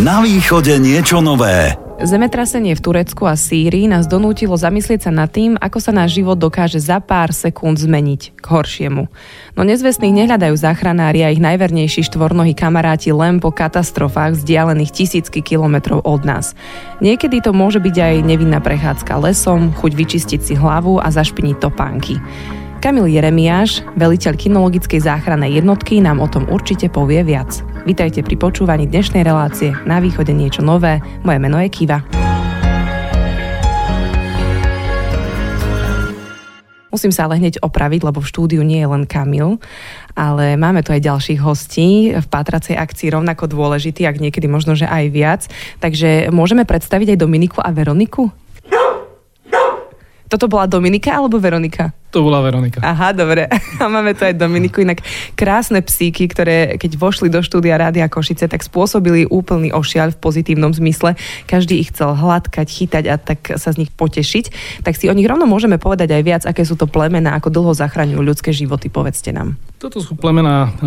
Na 0.00 0.24
východe 0.24 0.80
niečo 0.80 1.20
nové. 1.20 1.76
Zemetrasenie 2.00 2.72
v 2.72 2.80
Turecku 2.80 3.28
a 3.28 3.36
Sýrii 3.36 3.84
nás 3.84 4.08
donútilo 4.08 4.56
zamyslieť 4.56 5.04
sa 5.04 5.12
nad 5.12 5.28
tým, 5.28 5.60
ako 5.60 5.76
sa 5.76 5.92
náš 5.92 6.16
život 6.16 6.40
dokáže 6.40 6.80
za 6.80 7.04
pár 7.04 7.36
sekúnd 7.36 7.76
zmeniť 7.76 8.40
k 8.40 8.44
horšiemu. 8.48 9.12
No 9.52 9.60
nezvestných 9.60 10.24
nehľadajú 10.24 10.56
záchranári 10.56 11.20
a 11.20 11.28
ich 11.28 11.44
najvernejší 11.44 12.08
štvornohí 12.08 12.56
kamaráti 12.56 13.12
len 13.12 13.44
po 13.44 13.52
katastrofách 13.52 14.40
vzdialených 14.40 15.04
tisícky 15.04 15.44
kilometrov 15.44 16.00
od 16.08 16.24
nás. 16.24 16.56
Niekedy 17.04 17.44
to 17.44 17.52
môže 17.52 17.84
byť 17.84 17.96
aj 18.00 18.14
nevinná 18.24 18.64
prechádzka 18.64 19.20
lesom, 19.20 19.76
chuť 19.76 19.92
vyčistiť 20.00 20.40
si 20.40 20.56
hlavu 20.56 20.96
a 20.96 21.12
zašpiniť 21.12 21.60
topánky. 21.60 22.16
Kamil 22.80 23.12
Jeremiáš, 23.12 23.84
veliteľ 23.92 24.40
kinologickej 24.40 25.04
záchrannej 25.04 25.60
jednotky, 25.60 26.00
nám 26.00 26.16
o 26.16 26.24
tom 26.24 26.48
určite 26.48 26.88
povie 26.88 27.20
viac. 27.20 27.60
Vítajte 27.84 28.24
pri 28.24 28.40
počúvaní 28.40 28.88
dnešnej 28.88 29.20
relácie 29.20 29.76
Na 29.84 30.00
východe 30.00 30.32
niečo 30.32 30.64
nové. 30.64 31.04
Moje 31.20 31.36
meno 31.44 31.60
je 31.60 31.68
Kiva. 31.68 32.00
Musím 36.88 37.12
sa 37.12 37.28
ale 37.28 37.36
hneď 37.36 37.60
opraviť, 37.60 38.00
lebo 38.00 38.24
v 38.24 38.30
štúdiu 38.32 38.64
nie 38.64 38.80
je 38.80 38.88
len 38.88 39.04
Kamil, 39.04 39.60
ale 40.16 40.56
máme 40.56 40.80
tu 40.80 40.96
aj 40.96 41.04
ďalších 41.04 41.40
hostí 41.44 42.16
v 42.16 42.26
pátracej 42.32 42.80
akcii 42.80 43.12
rovnako 43.12 43.44
dôležitý, 43.44 44.08
ak 44.08 44.24
niekedy 44.24 44.48
možno, 44.48 44.72
že 44.72 44.88
aj 44.88 45.04
viac. 45.12 45.42
Takže 45.84 46.32
môžeme 46.32 46.64
predstaviť 46.64 47.12
aj 47.12 47.20
Dominiku 47.20 47.60
a 47.60 47.68
Veroniku? 47.76 48.32
Toto 50.32 50.48
bola 50.48 50.64
Dominika 50.64 51.20
alebo 51.20 51.36
Veronika? 51.36 51.99
To 52.10 52.22
bola 52.22 52.38
Veronika. 52.40 52.78
Aha, 52.80 53.10
dobre. 53.12 53.50
A 53.82 53.84
máme 53.90 54.14
tu 54.14 54.22
aj 54.22 54.38
Dominiku. 54.38 54.82
Inak 54.82 55.02
krásne 55.34 55.82
psíky, 55.82 56.30
ktoré 56.30 56.78
keď 56.78 56.96
vošli 56.96 57.28
do 57.28 57.42
štúdia 57.42 57.76
Rádia 57.76 58.06
Košice, 58.06 58.46
tak 58.46 58.62
spôsobili 58.62 59.26
úplný 59.26 59.74
ošiaľ 59.74 60.14
v 60.14 60.20
pozitívnom 60.22 60.70
zmysle. 60.70 61.18
Každý 61.50 61.82
ich 61.82 61.90
chcel 61.90 62.14
hladkať, 62.14 62.66
chytať 62.70 63.04
a 63.10 63.18
tak 63.18 63.58
sa 63.58 63.74
z 63.74 63.86
nich 63.86 63.90
potešiť. 63.90 64.44
Tak 64.86 64.94
si 64.94 65.10
o 65.10 65.14
nich 65.14 65.26
rovno 65.26 65.50
môžeme 65.50 65.82
povedať 65.82 66.14
aj 66.14 66.22
viac, 66.22 66.42
aké 66.46 66.62
sú 66.62 66.78
to 66.78 66.86
plemená, 66.86 67.34
ako 67.34 67.50
dlho 67.50 67.72
zachraňujú 67.74 68.22
ľudské 68.22 68.50
životy. 68.54 68.86
Povedzte 68.86 69.34
nám. 69.34 69.58
Toto 69.80 70.04
sú 70.04 70.12
plemená 70.12 70.68
e, 70.68 70.86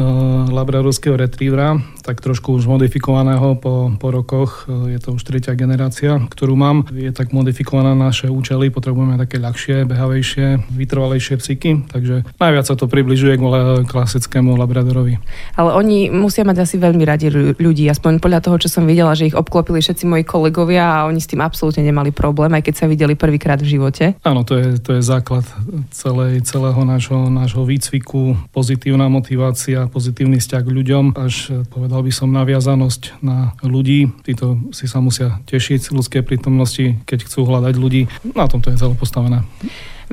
labradorského 0.53 1.17
retrievera, 1.17 1.81
tak 2.05 2.21
trošku 2.21 2.53
už 2.53 2.69
modifikovaného 2.69 3.57
po, 3.57 3.89
po 3.97 4.07
rokoch. 4.13 4.69
E, 4.69 4.93
je 4.93 4.99
to 5.01 5.17
už 5.17 5.25
tretia 5.25 5.57
generácia, 5.57 6.21
ktorú 6.29 6.53
mám. 6.53 6.85
Je 6.93 7.09
tak 7.09 7.33
modifikovaná 7.33 7.97
na 7.97 8.13
naše 8.13 8.29
účely, 8.29 8.69
potrebujeme 8.69 9.17
také 9.17 9.41
ľahšie, 9.41 9.89
behavejšie, 9.89 10.69
vytrvalé 10.69 11.12
malejšie 11.13 11.37
psíky, 11.37 11.85
takže 11.93 12.25
najviac 12.41 12.65
sa 12.65 12.73
to 12.73 12.89
približuje 12.89 13.37
k 13.37 13.85
klasickému 13.85 14.57
labradorovi. 14.57 15.21
Ale 15.53 15.77
oni 15.77 16.09
musia 16.09 16.41
mať 16.41 16.65
asi 16.65 16.81
veľmi 16.81 17.05
radi 17.05 17.29
ľudí, 17.53 17.85
aspoň 17.85 18.17
podľa 18.17 18.41
toho, 18.41 18.57
čo 18.57 18.73
som 18.73 18.89
videla, 18.89 19.13
že 19.13 19.29
ich 19.29 19.37
obklopili 19.37 19.77
všetci 19.77 20.09
moji 20.09 20.25
kolegovia 20.25 20.81
a 20.81 21.05
oni 21.05 21.21
s 21.21 21.29
tým 21.29 21.45
absolútne 21.45 21.85
nemali 21.85 22.09
problém, 22.09 22.49
aj 22.57 22.65
keď 22.65 22.73
sa 22.73 22.85
videli 22.89 23.13
prvýkrát 23.13 23.61
v 23.61 23.77
živote. 23.77 24.17
Áno, 24.25 24.41
to 24.41 24.57
je, 24.57 24.81
to 24.81 24.97
je 24.97 25.05
základ 25.05 25.45
celej, 25.93 26.41
celého 26.49 26.81
nášho, 26.81 27.29
nášho 27.29 27.61
výcviku, 27.61 28.33
pozitívna 28.49 29.05
motivácia, 29.05 29.85
pozitívny 29.85 30.41
vzťah 30.41 30.63
k 30.65 30.73
ľuďom, 30.73 31.05
až 31.13 31.61
povedal 31.69 32.01
by 32.01 32.09
som 32.09 32.33
naviazanosť 32.33 33.21
na 33.21 33.53
ľudí. 33.61 34.09
Títo 34.25 34.57
si 34.73 34.89
sa 34.89 34.97
musia 34.97 35.37
tešiť 35.45 35.79
z 35.85 35.89
ľudskej 35.93 36.25
prítomnosti, 36.25 36.97
keď 37.05 37.29
chcú 37.29 37.45
hľadať 37.45 37.73
ľudí. 37.77 38.09
Na 38.33 38.49
tom 38.49 38.65
to 38.65 38.73
je 38.73 38.81
celé 38.81 38.97
postavené. 38.97 39.45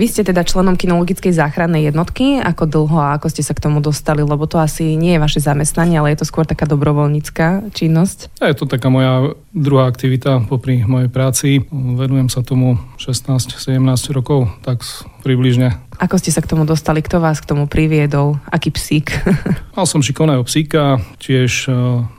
Vy 0.01 0.09
ste 0.09 0.25
teda 0.25 0.48
členom 0.48 0.81
kinologickej 0.81 1.29
záchrannej 1.37 1.93
jednotky. 1.93 2.41
Ako 2.41 2.65
dlho 2.65 2.97
a 2.97 3.20
ako 3.20 3.29
ste 3.29 3.45
sa 3.45 3.53
k 3.53 3.69
tomu 3.69 3.84
dostali? 3.84 4.25
Lebo 4.25 4.48
to 4.48 4.57
asi 4.57 4.97
nie 4.97 5.12
je 5.12 5.20
vaše 5.20 5.45
zamestnanie, 5.45 6.01
ale 6.01 6.17
je 6.17 6.25
to 6.25 6.31
skôr 6.33 6.48
taká 6.48 6.65
dobrovoľnícka 6.65 7.69
činnosť. 7.77 8.41
Je 8.41 8.57
to 8.57 8.65
taká 8.65 8.89
moja 8.89 9.37
druhá 9.53 9.84
aktivita 9.92 10.48
popri 10.48 10.89
mojej 10.89 11.12
práci. 11.12 11.69
Venujem 11.69 12.33
sa 12.33 12.41
tomu 12.41 12.81
16-17 12.97 13.77
rokov, 14.17 14.48
tak 14.65 14.81
približne 15.21 15.91
ako 16.01 16.17
ste 16.17 16.33
sa 16.33 16.41
k 16.41 16.49
tomu 16.49 16.65
dostali? 16.65 17.05
Kto 17.05 17.20
vás 17.20 17.45
k 17.45 17.53
tomu 17.53 17.69
priviedol? 17.69 18.41
Aký 18.48 18.73
psík? 18.73 19.13
Mal 19.77 19.85
som 19.85 20.01
šikovného 20.01 20.41
psíka, 20.48 20.97
tiež 21.20 21.69
e, 21.69 21.73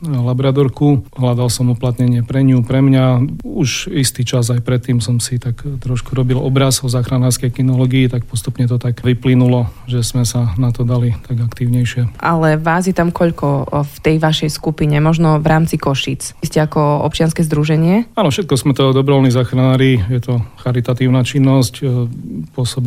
labradorku. 0.05 1.01
Hľadal 1.17 1.49
som 1.49 1.73
uplatnenie 1.73 2.21
pre 2.21 2.45
ňu, 2.45 2.61
pre 2.61 2.85
mňa. 2.85 3.41
Už 3.41 3.89
istý 3.89 4.21
čas 4.21 4.53
aj 4.53 4.61
predtým 4.61 5.01
som 5.01 5.17
si 5.17 5.41
tak 5.41 5.65
trošku 5.65 6.13
robil 6.13 6.37
obraz 6.37 6.85
o 6.85 6.87
záchranárskej 6.93 7.49
kinológii, 7.49 8.05
tak 8.05 8.29
postupne 8.29 8.69
to 8.69 8.77
tak 8.77 9.01
vyplynulo, 9.01 9.65
že 9.89 10.05
sme 10.05 10.29
sa 10.29 10.53
na 10.61 10.69
to 10.69 10.85
dali 10.85 11.17
tak 11.25 11.41
aktívnejšie. 11.41 12.21
Ale 12.21 12.61
vás 12.61 12.85
je 12.85 12.93
tam 12.93 13.09
koľko 13.09 13.65
v 13.81 13.95
tej 14.05 14.21
vašej 14.21 14.53
skupine, 14.53 15.01
možno 15.01 15.41
v 15.41 15.47
rámci 15.49 15.81
Košic? 15.81 16.37
Vy 16.37 16.45
ste 16.45 16.61
ako 16.61 17.01
občianske 17.09 17.41
združenie? 17.41 18.13
Áno, 18.13 18.29
všetko 18.29 18.53
sme 18.61 18.77
to 18.77 18.93
dobrovoľní 18.93 19.33
záchranári, 19.33 20.05
je 20.05 20.21
to 20.21 20.33
charitatívna 20.61 21.25
činnosť, 21.25 21.73
e, 21.81 21.85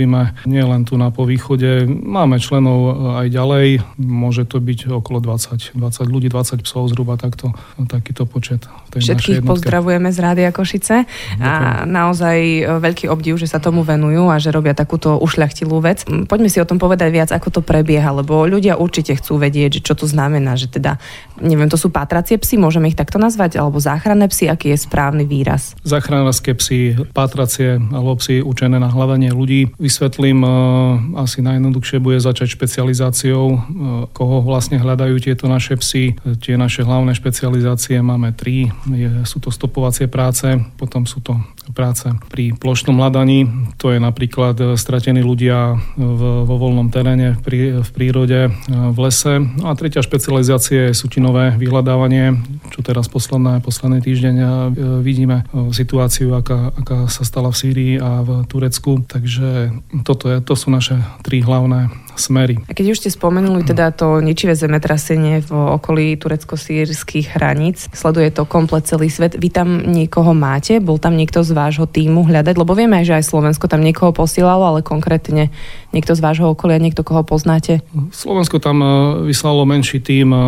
pôsobíme 0.04 0.44
nielen 0.44 0.84
tu 0.84 1.00
na 1.00 1.08
povýchode. 1.08 1.88
Máme 1.88 2.36
členov 2.36 2.92
aj 3.24 3.28
ďalej, 3.32 3.80
môže 3.96 4.44
to 4.44 4.60
byť 4.60 4.92
okolo 4.92 5.18
20, 5.20 5.72
20 5.76 6.12
ľudí, 6.12 6.28
20 6.28 6.60
psov 6.60 6.92
zhruba 6.92 7.16
takto, 7.16 7.56
takýto 7.88 8.28
počet. 8.28 8.68
Všetkých 8.92 9.42
pozdravujeme 9.42 10.12
z 10.12 10.18
Rádia 10.20 10.50
Košice 10.52 11.08
a 11.40 11.82
naozaj 11.88 12.38
e, 12.38 12.62
veľký 12.78 13.10
obdiv, 13.10 13.40
že 13.40 13.50
sa 13.50 13.58
tomu 13.58 13.82
venujú 13.82 14.30
a 14.30 14.38
že 14.38 14.54
robia 14.54 14.76
takúto 14.76 15.18
ušľachtilú 15.18 15.76
vec. 15.82 16.06
Poďme 16.28 16.52
si 16.52 16.60
o 16.60 16.68
tom 16.68 16.78
povedať 16.78 17.10
viac, 17.10 17.30
ako 17.32 17.58
to 17.58 17.60
prebieha, 17.64 18.14
lebo 18.14 18.46
ľudia 18.46 18.78
určite 18.78 19.16
chcú 19.18 19.40
vedieť, 19.40 19.80
že 19.80 19.84
čo 19.90 19.94
to 19.98 20.06
znamená, 20.06 20.54
že 20.54 20.70
teda, 20.70 21.00
neviem, 21.40 21.66
to 21.66 21.80
sú 21.80 21.90
pátracie 21.90 22.38
psy, 22.38 22.60
môžeme 22.60 22.86
ich 22.86 22.98
takto 22.98 23.18
nazvať, 23.18 23.58
alebo 23.58 23.82
záchranné 23.82 24.30
psy, 24.30 24.46
aký 24.46 24.76
je 24.76 24.78
správny 24.84 25.26
výraz? 25.26 25.74
Záchranárske 25.82 26.54
psy, 26.54 26.94
pátracie 27.10 27.82
alebo 27.90 28.14
psy 28.20 28.44
učené 28.44 28.78
na 28.78 28.90
hľadanie 28.90 29.34
ľudí. 29.34 29.74
Vysvetlím 29.94 30.42
e, 30.42 30.50
asi 31.22 31.38
najjednoduchšie 31.38 32.02
bude 32.02 32.18
začať 32.18 32.58
špecializáciou, 32.58 33.46
eh, 33.46 33.58
koho 34.10 34.42
vlastne 34.42 34.82
hľadajú 34.82 35.22
tieto 35.22 35.46
naše 35.46 35.78
psy. 35.78 36.18
Tie 36.42 36.58
naše 36.58 36.82
hlavné 36.82 37.14
špecializácie 37.14 38.02
máme 38.02 38.34
tri. 38.34 38.74
Sú 39.22 39.38
to 39.38 39.54
stopovacie 39.54 40.10
práce, 40.10 40.58
potom 40.74 41.06
sú 41.06 41.22
to 41.22 41.38
práce 41.78 42.10
pri 42.26 42.58
plošnom 42.58 42.98
hľadaní. 42.98 43.70
To 43.78 43.94
je 43.94 44.02
napríklad 44.02 44.58
eh, 44.58 44.66
stratení 44.74 45.22
ľudia 45.22 45.78
vo 45.94 46.58
voľnom 46.58 46.90
teréne, 46.90 47.38
v, 47.38 47.40
prí, 47.46 47.60
v 47.78 47.90
prírode, 47.94 48.50
v 48.66 48.98
lese. 48.98 49.46
A 49.62 49.78
tretia 49.78 50.02
špecializácia 50.02 50.90
je 50.90 50.98
sutinové 50.98 51.54
vyhľadávanie, 51.54 52.34
čo 52.74 52.82
teraz 52.82 53.06
posledné, 53.06 53.62
posledný 53.62 54.02
týždeň 54.02 54.34
vidíme 55.06 55.46
situáciu, 55.70 56.34
aká, 56.34 56.74
aká 56.74 57.06
sa 57.06 57.22
stala 57.22 57.54
v 57.54 57.60
Sýrii 57.62 57.94
a 58.02 58.26
v 58.26 58.42
Turecku. 58.50 59.06
Takže 59.06 59.83
toto 60.02 60.30
je, 60.30 60.40
to 60.40 60.54
sú 60.56 60.72
naše 60.72 60.98
tri 61.22 61.44
hlavné 61.44 61.92
smery. 62.18 62.58
A 62.66 62.74
keď 62.74 62.96
už 62.96 63.06
ste 63.06 63.10
spomenuli 63.14 63.62
teda 63.62 63.94
to 63.94 64.18
ničivé 64.18 64.58
zemetrasenie 64.58 65.46
v 65.46 65.50
okolí 65.52 66.18
turecko-sírskych 66.18 67.38
hraníc, 67.38 67.86
sleduje 67.94 68.34
to 68.34 68.42
komplet 68.42 68.90
celý 68.90 69.06
svet. 69.06 69.38
Vy 69.38 69.54
tam 69.54 69.86
niekoho 69.86 70.34
máte? 70.34 70.82
Bol 70.82 70.98
tam 70.98 71.14
niekto 71.14 71.46
z 71.46 71.54
vášho 71.54 71.86
týmu 71.86 72.26
hľadať? 72.26 72.54
Lebo 72.58 72.74
vieme 72.74 73.04
že 73.04 73.20
aj 73.20 73.28
Slovensko 73.28 73.68
tam 73.68 73.84
niekoho 73.84 74.10
posielalo, 74.16 74.64
ale 74.64 74.80
konkrétne 74.80 75.52
niekto 75.92 76.16
z 76.16 76.20
vášho 76.24 76.50
okolia, 76.50 76.80
niekto, 76.80 77.06
koho 77.06 77.22
poznáte? 77.22 77.84
Slovensko 78.10 78.58
tam 78.58 78.80
e, 78.80 78.88
vyslalo 79.30 79.62
menší 79.68 80.00
tým. 80.00 80.32
E, 80.32 80.40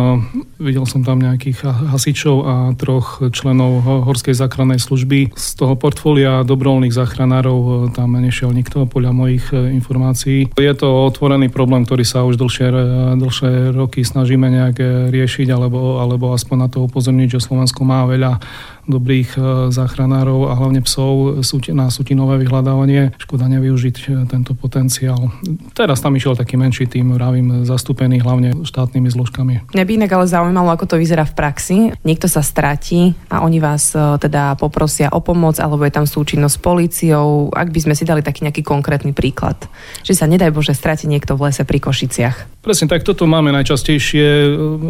videl 0.59 0.83
som 0.89 1.05
tam 1.05 1.21
nejakých 1.21 1.63
hasičov 1.63 2.35
a 2.43 2.53
troch 2.75 3.21
členov 3.31 3.85
Horskej 3.85 4.33
záchrannej 4.33 4.81
služby. 4.81 5.37
Z 5.37 5.47
toho 5.55 5.77
portfólia 5.77 6.43
dobrovoľných 6.43 6.91
záchranárov 6.91 7.59
e, 7.59 7.71
tam 7.93 8.17
nešiel 8.17 8.51
nikto 8.51 8.89
podľa 8.89 9.13
mojich 9.13 9.45
informácií. 9.53 10.51
Je 10.51 10.73
to 10.75 11.07
otvorený 11.07 11.53
problém, 11.57 11.81
ktorý 11.89 12.05
sa 12.05 12.21
už 12.21 12.37
dlhšie, 12.37 12.69
dlhšie 13.17 13.73
roky 13.73 14.05
snažíme 14.05 14.45
nejak 14.45 15.09
riešiť, 15.09 15.49
alebo, 15.49 15.97
alebo 15.97 16.37
aspoň 16.37 16.57
na 16.61 16.67
to 16.69 16.85
upozorniť, 16.85 17.41
že 17.41 17.43
Slovensko 17.49 17.81
má 17.81 18.05
veľa 18.05 18.37
dobrých 18.87 19.29
e, 19.35 19.39
záchranárov 19.69 20.49
a 20.49 20.57
hlavne 20.57 20.81
psov 20.81 21.43
na 21.75 21.91
sutinové 21.91 22.39
vyhľadávanie. 22.41 23.13
Škoda 23.19 23.51
nevyužiť 23.51 23.97
e, 23.99 24.05
tento 24.25 24.55
potenciál. 24.55 25.29
Teraz 25.75 25.99
tam 25.99 26.15
išiel 26.15 26.39
taký 26.39 26.55
menší 26.55 26.87
tým, 26.87 27.13
vravím, 27.13 27.67
zastúpený 27.67 28.23
hlavne 28.23 28.63
štátnymi 28.63 29.09
zložkami. 29.11 29.53
Mňa 29.75 29.83
by 29.83 29.91
inak 29.99 30.11
ale 30.15 30.25
zaujímalo, 30.31 30.71
ako 30.71 30.95
to 30.95 30.95
vyzerá 30.95 31.27
v 31.27 31.35
praxi. 31.35 31.77
Niekto 32.07 32.31
sa 32.31 32.39
stratí 32.39 33.13
a 33.27 33.43
oni 33.43 33.59
vás 33.59 33.91
e, 33.91 33.99
teda 34.23 34.55
poprosia 34.55 35.11
o 35.11 35.19
pomoc, 35.19 35.59
alebo 35.59 35.83
je 35.83 35.93
tam 35.93 36.07
súčinnosť 36.07 36.55
s 36.55 36.63
políciou. 36.63 37.51
Ak 37.51 37.69
by 37.75 37.79
sme 37.83 37.93
si 37.93 38.07
dali 38.07 38.23
taký 38.23 38.47
nejaký 38.47 38.63
konkrétny 38.63 39.11
príklad, 39.11 39.59
že 40.07 40.15
sa 40.15 40.25
nedaj 40.25 40.55
Bože 40.55 40.71
stratí 40.71 41.11
niekto 41.11 41.35
v 41.35 41.51
lese 41.51 41.67
pri 41.67 41.83
Košiciach. 41.83 42.63
Presne 42.63 42.91
tak, 42.91 43.07
toto 43.07 43.23
máme 43.23 43.55
najčastejšie 43.55 44.27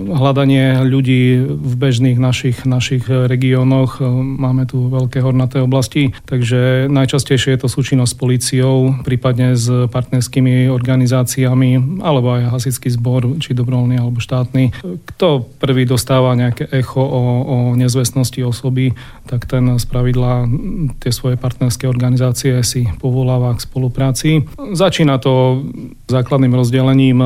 hľadanie 0.10 0.82
ľudí 0.82 1.46
v 1.46 1.74
bežných 1.78 2.18
našich, 2.20 2.66
našich 2.66 3.06
regiónoch. 3.08 3.87
E, 4.00 4.08
máme 4.12 4.68
tu 4.68 4.92
veľké 4.92 5.24
hornaté 5.24 5.64
oblasti, 5.64 6.12
takže 6.28 6.92
najčastejšie 6.92 7.56
je 7.56 7.60
to 7.64 7.70
súčinnosť 7.72 8.12
s 8.12 8.20
políciou, 8.20 8.76
prípadne 9.08 9.56
s 9.56 9.68
partnerskými 9.88 10.68
organizáciami, 10.68 12.02
alebo 12.04 12.36
aj 12.36 12.52
hasický 12.52 12.92
zbor, 12.92 13.40
či 13.40 13.56
dobrovoľný 13.56 13.96
alebo 13.98 14.20
štátny. 14.20 14.76
Kto 15.16 15.48
prvý 15.58 15.88
dostáva 15.88 16.36
nejaké 16.36 16.68
echo 16.72 17.02
o, 17.02 17.24
o 17.44 17.56
nezvestnosti 17.76 18.40
osoby, 18.44 18.92
tak 19.28 19.48
ten 19.48 19.80
z 19.80 19.86
pravidla 19.88 20.48
tie 21.00 21.12
svoje 21.12 21.36
partnerské 21.40 21.88
organizácie 21.88 22.60
si 22.64 22.88
povoláva 23.00 23.56
k 23.56 23.64
spolupráci. 23.64 24.30
Začína 24.58 25.20
to 25.20 25.64
základným 26.08 26.54
rozdelením 26.56 27.20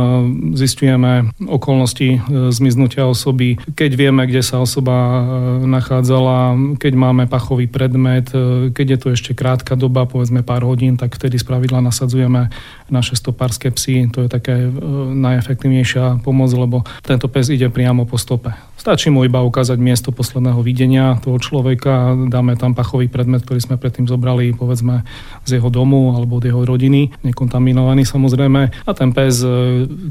zistujeme 0.54 1.32
okolnosti 1.46 2.18
e, 2.18 2.20
zmiznutia 2.52 3.08
osoby, 3.08 3.58
keď 3.74 3.92
vieme, 3.96 4.24
kde 4.26 4.42
sa 4.44 4.60
osoba 4.60 5.24
nachádzala, 5.64 6.51
keď 6.78 6.94
máme 6.96 7.26
pachový 7.26 7.66
predmet, 7.66 8.30
e, 8.32 8.70
keď 8.72 8.88
je 8.96 9.00
to 9.00 9.08
ešte 9.16 9.32
krátka 9.34 9.74
doba, 9.80 10.06
povedzme 10.06 10.46
pár 10.46 10.64
hodín, 10.68 10.96
tak 10.96 11.16
vtedy 11.16 11.40
spravidla 11.40 11.82
nasadzujeme 11.82 12.52
naše 12.92 13.16
stopárske 13.16 13.72
psy. 13.74 14.08
To 14.12 14.26
je 14.26 14.30
také 14.30 14.68
najefektívnejšia 15.16 16.22
pomoc, 16.26 16.52
lebo 16.52 16.84
tento 17.02 17.32
pes 17.32 17.48
ide 17.50 17.72
priamo 17.72 18.04
po 18.04 18.20
stope. 18.20 18.52
Stačí 18.76 19.14
mu 19.14 19.22
iba 19.22 19.46
ukázať 19.46 19.78
miesto 19.78 20.10
posledného 20.10 20.58
videnia 20.66 21.22
toho 21.22 21.38
človeka, 21.38 22.18
dáme 22.28 22.58
tam 22.58 22.74
pachový 22.74 23.06
predmet, 23.06 23.46
ktorý 23.46 23.62
sme 23.62 23.78
predtým 23.78 24.10
zobrali, 24.10 24.58
povedzme, 24.58 25.06
z 25.46 25.62
jeho 25.62 25.70
domu 25.70 26.18
alebo 26.18 26.42
od 26.42 26.46
jeho 26.50 26.66
rodiny, 26.66 27.14
nekontaminovaný 27.22 28.10
samozrejme. 28.10 28.62
A 28.74 28.92
ten 28.98 29.14
pes, 29.14 29.46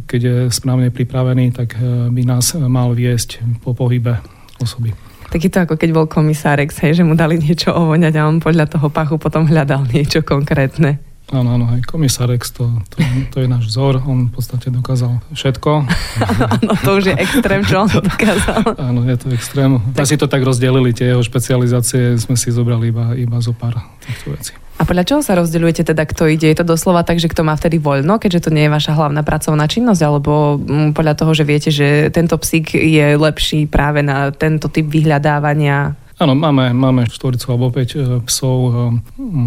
keď 0.06 0.20
je 0.22 0.36
správne 0.54 0.94
pripravený, 0.94 1.50
tak 1.50 1.74
by 2.14 2.22
nás 2.22 2.54
mal 2.54 2.94
viesť 2.94 3.42
po 3.66 3.74
pohybe 3.74 4.22
osoby. 4.62 5.09
Tak 5.30 5.38
je 5.46 5.50
to 5.50 5.62
ako 5.62 5.74
keď 5.78 5.90
bol 5.94 6.06
komisárek, 6.10 6.74
hej, 6.82 6.98
že 6.98 7.06
mu 7.06 7.14
dali 7.14 7.38
niečo 7.38 7.70
ovoňať 7.70 8.18
a 8.18 8.26
on 8.26 8.42
podľa 8.42 8.66
toho 8.66 8.90
pachu 8.90 9.14
potom 9.16 9.46
hľadal 9.46 9.86
niečo 9.86 10.26
konkrétne. 10.26 10.98
Áno, 11.30 11.54
áno, 11.54 11.70
aj 11.70 11.86
komisár 11.86 12.26
to, 12.34 12.66
to, 12.90 12.98
to 13.30 13.36
je 13.38 13.46
náš 13.46 13.70
vzor, 13.70 14.02
on 14.02 14.26
v 14.26 14.32
podstate 14.34 14.66
dokázal 14.74 15.22
všetko. 15.30 15.86
Áno, 16.58 16.72
to 16.82 16.98
už 16.98 17.14
je 17.14 17.16
extrém, 17.22 17.62
čo 17.62 17.86
on 17.86 17.90
dokázal. 18.02 18.74
Áno, 18.74 19.06
je 19.06 19.14
to 19.14 19.30
extrém. 19.30 19.78
Tak... 19.94 20.10
si 20.10 20.18
to 20.18 20.26
tak 20.26 20.42
rozdelili, 20.42 20.90
tie 20.90 21.14
jeho 21.14 21.22
špecializácie 21.22 22.18
sme 22.18 22.34
si 22.34 22.50
zobrali 22.50 22.90
iba, 22.90 23.14
iba 23.14 23.38
zo 23.38 23.54
pár 23.54 23.78
týchto 24.02 24.34
vecí. 24.34 24.58
A 24.80 24.88
podľa 24.88 25.04
čoho 25.04 25.20
sa 25.20 25.36
rozdeľujete 25.36 25.92
teda, 25.92 26.08
kto 26.08 26.24
ide? 26.32 26.48
Je 26.48 26.56
to 26.56 26.64
doslova 26.64 27.04
tak, 27.04 27.20
že 27.20 27.28
kto 27.28 27.44
má 27.44 27.52
vtedy 27.52 27.76
voľno, 27.76 28.16
keďže 28.16 28.48
to 28.48 28.54
nie 28.56 28.64
je 28.64 28.72
vaša 28.72 28.96
hlavná 28.96 29.20
pracovná 29.20 29.68
činnosť, 29.68 30.00
alebo 30.00 30.56
mm, 30.56 30.96
podľa 30.96 31.14
toho, 31.20 31.36
že 31.36 31.44
viete, 31.44 31.68
že 31.68 32.08
tento 32.08 32.40
psík 32.40 32.72
je 32.72 33.12
lepší 33.20 33.68
práve 33.68 34.00
na 34.00 34.32
tento 34.32 34.72
typ 34.72 34.88
vyhľadávania 34.88 35.92
Áno, 36.20 36.36
máme, 36.36 36.76
máme 36.76 37.08
štvoricu 37.08 37.48
alebo 37.48 37.72
5 37.72 37.80
e, 37.80 37.88
psov 38.28 38.58
e, 38.60 38.72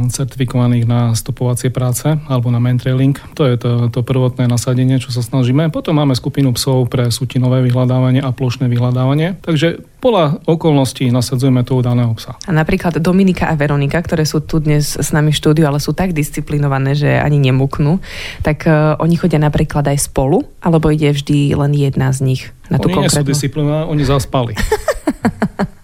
certifikovaných 0.09 0.89
na 0.89 1.13
stopovacie 1.13 1.69
práce 1.69 2.17
alebo 2.25 2.49
na 2.49 2.57
trailing. 2.81 3.13
To 3.37 3.45
je 3.45 3.61
to, 3.61 3.93
to 3.93 4.01
prvotné 4.01 4.49
nasadenie, 4.49 4.97
čo 4.97 5.13
sa 5.13 5.21
snažíme. 5.21 5.69
Potom 5.69 5.93
máme 6.01 6.17
skupinu 6.17 6.49
psov 6.57 6.89
pre 6.89 7.13
sutinové 7.13 7.61
vyhľadávanie 7.69 8.25
a 8.25 8.33
plošné 8.33 8.65
vyhľadávanie. 8.73 9.37
Takže 9.45 9.85
podľa 10.01 10.41
okolností 10.49 11.13
nasadzujeme 11.13 11.61
toho 11.61 11.85
daného 11.85 12.09
psa. 12.17 12.41
A 12.49 12.51
napríklad 12.51 12.97
Dominika 12.97 13.53
a 13.53 13.55
Veronika, 13.55 14.01
ktoré 14.01 14.25
sú 14.25 14.41
tu 14.41 14.57
dnes 14.57 14.97
s 14.97 15.09
nami 15.13 15.29
v 15.29 15.37
štúdiu, 15.37 15.69
ale 15.69 15.77
sú 15.77 15.93
tak 15.93 16.17
disciplinované, 16.17 16.97
že 16.97 17.21
ani 17.21 17.37
nemuknú, 17.37 18.01
tak 18.41 18.65
uh, 18.65 18.97
oni 18.97 19.15
chodia 19.15 19.37
napríklad 19.37 19.85
aj 19.87 20.09
spolu, 20.09 20.43
alebo 20.59 20.89
ide 20.89 21.13
vždy 21.13 21.53
len 21.53 21.71
jedna 21.77 22.09
z 22.11 22.19
nich 22.25 22.41
na 22.67 22.81
tú 22.81 22.89
oni 22.89 23.05
konkrétnu? 23.05 23.15
nie 23.15 23.29
sú 23.29 23.31
disciplinované, 23.31 23.83
oni 23.87 24.03
zaspali. 24.03 24.53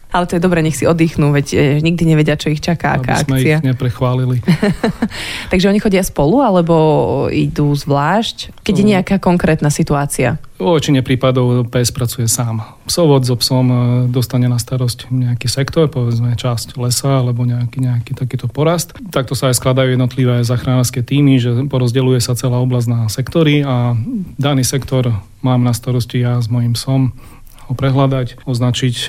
Ale 0.09 0.25
to 0.25 0.35
je 0.35 0.41
dobre, 0.41 0.65
nech 0.65 0.73
si 0.73 0.89
oddychnú, 0.89 1.29
veď 1.29 1.47
e, 1.53 1.57
nikdy 1.85 2.01
nevedia, 2.01 2.33
čo 2.33 2.49
ich 2.49 2.57
čaká, 2.57 2.97
aká 2.97 3.21
Aby 3.21 3.25
sme 3.29 3.35
akcia. 3.37 3.57
ich 3.61 3.69
neprechválili. 3.69 4.37
Takže 5.53 5.69
oni 5.69 5.77
chodia 5.77 6.01
spolu, 6.01 6.41
alebo 6.41 6.75
idú 7.29 7.69
zvlášť, 7.77 8.65
keď 8.65 8.73
je 8.73 8.85
nejaká 8.89 9.15
konkrétna 9.21 9.69
situácia? 9.69 10.41
Vo 10.57 10.73
väčšine 10.73 11.05
prípadov 11.05 11.69
pes 11.69 11.93
pracuje 11.93 12.25
sám. 12.25 12.65
Psovod 12.89 13.21
so 13.21 13.37
psom 13.37 13.69
e, 13.69 13.77
dostane 14.09 14.49
na 14.49 14.57
starosť 14.57 15.13
nejaký 15.13 15.45
sektor, 15.45 15.85
povedzme 15.93 16.33
časť 16.33 16.81
lesa 16.81 17.21
alebo 17.21 17.45
nejaký, 17.45 17.77
nejaký 17.77 18.17
takýto 18.17 18.49
porast. 18.49 18.97
Takto 19.13 19.37
sa 19.37 19.53
aj 19.53 19.61
skladajú 19.61 19.93
jednotlivé 19.93 20.41
zachránarské 20.41 21.05
týmy, 21.05 21.37
že 21.37 21.53
porozdeluje 21.69 22.17
sa 22.17 22.33
celá 22.33 22.57
oblasť 22.57 22.87
na 22.89 22.99
sektory 23.13 23.61
a 23.61 23.93
daný 24.41 24.65
sektor 24.65 25.13
mám 25.45 25.61
na 25.61 25.71
starosti 25.71 26.25
ja 26.25 26.41
s 26.41 26.51
mojim 26.51 26.73
psom 26.75 27.15
ho 27.69 27.73
prehľadať, 27.77 28.49
označiť 28.49 28.95
e, 28.97 29.07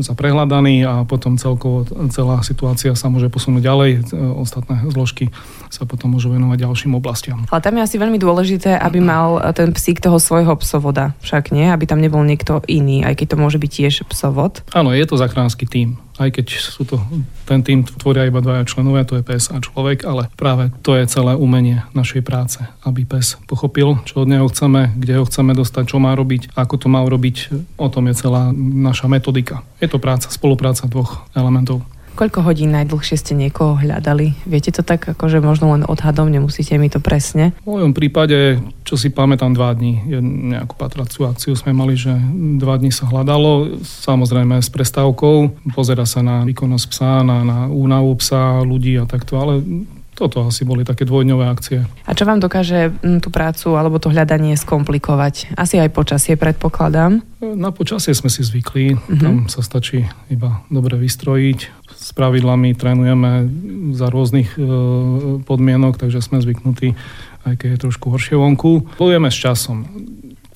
za 0.00 0.16
prehľadaný 0.16 0.88
a 0.88 0.94
potom 1.04 1.36
celkovo 1.36 1.84
celá 2.08 2.40
situácia 2.40 2.96
sa 2.96 3.12
môže 3.12 3.28
posunúť 3.28 3.60
ďalej. 3.60 3.90
E, 3.92 4.00
ostatné 4.40 4.88
zložky 4.88 5.28
sa 5.68 5.84
potom 5.84 6.16
môžu 6.16 6.32
venovať 6.32 6.64
ďalším 6.64 6.96
oblastiam. 6.96 7.44
Ale 7.52 7.60
tam 7.60 7.76
je 7.76 7.84
asi 7.84 7.96
veľmi 8.00 8.16
dôležité, 8.16 8.80
aby 8.80 9.04
mal 9.04 9.52
ten 9.52 9.76
psík 9.76 10.00
toho 10.00 10.16
svojho 10.16 10.56
psovoda. 10.64 11.12
Však 11.20 11.52
nie, 11.52 11.68
aby 11.68 11.84
tam 11.84 12.00
nebol 12.00 12.24
niekto 12.24 12.64
iný, 12.64 13.04
aj 13.04 13.20
keď 13.20 13.36
to 13.36 13.40
môže 13.40 13.60
byť 13.60 13.70
tiež 13.70 13.94
psovod. 14.08 14.64
Áno, 14.72 14.96
je 14.96 15.04
to 15.04 15.20
zachránsky 15.20 15.68
tým 15.68 16.00
aj 16.20 16.36
keď 16.36 16.46
sú 16.60 16.84
to, 16.84 17.00
ten 17.48 17.64
tým 17.64 17.88
tvoria 17.88 18.28
iba 18.28 18.44
dvaja 18.44 18.68
členovia, 18.68 19.08
to 19.08 19.16
je 19.16 19.24
pes 19.24 19.48
a 19.48 19.56
človek, 19.56 20.04
ale 20.04 20.28
práve 20.36 20.68
to 20.84 20.92
je 20.92 21.08
celé 21.08 21.32
umenie 21.32 21.80
našej 21.96 22.20
práce, 22.20 22.60
aby 22.84 23.08
pes 23.08 23.40
pochopil, 23.48 23.96
čo 24.04 24.22
od 24.22 24.28
neho 24.28 24.44
chceme, 24.52 24.92
kde 25.00 25.16
ho 25.16 25.24
chceme 25.24 25.56
dostať, 25.56 25.88
čo 25.88 25.96
má 25.96 26.12
robiť, 26.12 26.52
ako 26.52 26.76
to 26.76 26.86
má 26.92 27.00
urobiť. 27.00 27.36
O 27.80 27.88
tom 27.88 28.12
je 28.12 28.14
celá 28.20 28.52
naša 28.54 29.08
metodika. 29.08 29.64
Je 29.80 29.88
to 29.88 29.96
práca, 29.96 30.28
spolupráca 30.28 30.84
dvoch 30.84 31.24
elementov. 31.32 31.80
Koľko 32.18 32.44
hodín 32.44 32.74
najdlhšie 32.74 33.16
ste 33.16 33.32
niekoho 33.32 33.78
hľadali? 33.80 34.36
Viete 34.44 34.74
to 34.74 34.84
tak, 34.84 35.06
akože 35.06 35.40
možno 35.40 35.72
len 35.72 35.86
odhadom, 35.86 36.28
nemusíte 36.28 36.76
mi 36.76 36.90
to 36.92 37.00
presne? 37.00 37.56
V 37.64 37.78
mojom 37.78 37.96
prípade, 37.96 38.60
čo 38.84 39.00
si 39.00 39.08
pamätám, 39.08 39.54
dva 39.56 39.72
dní. 39.72 40.04
Nejakú 40.52 40.76
patraciu 40.76 41.30
akciu 41.30 41.56
sme 41.56 41.72
mali, 41.72 41.96
že 41.96 42.12
dva 42.60 42.76
dní 42.76 42.92
sa 42.92 43.08
hľadalo, 43.08 43.80
samozrejme 43.82 44.60
s 44.60 44.68
prestávkou. 44.68 45.70
Pozera 45.72 46.04
sa 46.04 46.20
na 46.20 46.42
výkonnosť 46.44 46.86
psa, 46.90 47.24
na, 47.24 47.42
na 47.46 47.58
únavu 47.70 48.12
psa, 48.20 48.60
ľudí 48.66 49.00
a 49.00 49.08
takto, 49.08 49.40
ale 49.40 49.64
toto 50.20 50.44
asi 50.44 50.68
boli 50.68 50.84
také 50.84 51.08
dvojdňové 51.08 51.48
akcie. 51.48 51.80
A 52.04 52.12
čo 52.12 52.28
vám 52.28 52.44
dokáže 52.44 52.92
mm, 52.92 53.24
tú 53.24 53.32
prácu 53.32 53.72
alebo 53.72 53.96
to 53.96 54.12
hľadanie 54.12 54.52
skomplikovať? 54.52 55.56
Asi 55.56 55.80
aj 55.80 55.96
počasie, 55.96 56.36
predpokladám. 56.36 57.24
Na 57.40 57.72
počasie 57.72 58.12
sme 58.12 58.28
si 58.28 58.44
zvykli, 58.44 59.00
uh-huh. 59.00 59.16
tam 59.16 59.34
sa 59.48 59.64
stačí 59.64 60.04
iba 60.28 60.60
dobre 60.68 61.00
vystrojiť. 61.00 61.79
S 62.10 62.12
pravidlami 62.18 62.74
trénujeme 62.74 63.46
za 63.94 64.10
rôznych 64.10 64.58
e, 64.58 64.62
podmienok, 65.46 65.94
takže 65.94 66.18
sme 66.18 66.42
zvyknutí, 66.42 66.98
aj 67.46 67.54
keď 67.54 67.68
je 67.78 67.82
trošku 67.86 68.10
horšie 68.10 68.34
vonku. 68.34 68.98
Bojujeme 68.98 69.30
s 69.30 69.38
časom. 69.38 69.86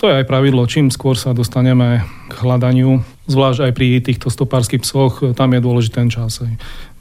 To 0.03 0.11
je 0.11 0.19
aj 0.19 0.27
pravidlo, 0.27 0.67
čím 0.67 0.91
skôr 0.91 1.15
sa 1.15 1.31
dostaneme 1.31 2.03
k 2.27 2.35
hľadaniu, 2.43 3.07
zvlášť 3.31 3.71
aj 3.71 3.73
pri 3.79 4.03
týchto 4.03 4.35
stopárskych 4.35 4.83
psoch, 4.83 5.23
tam 5.39 5.55
je 5.55 5.63
dôležitý 5.63 5.95
ten 5.95 6.11
čas. 6.11 6.43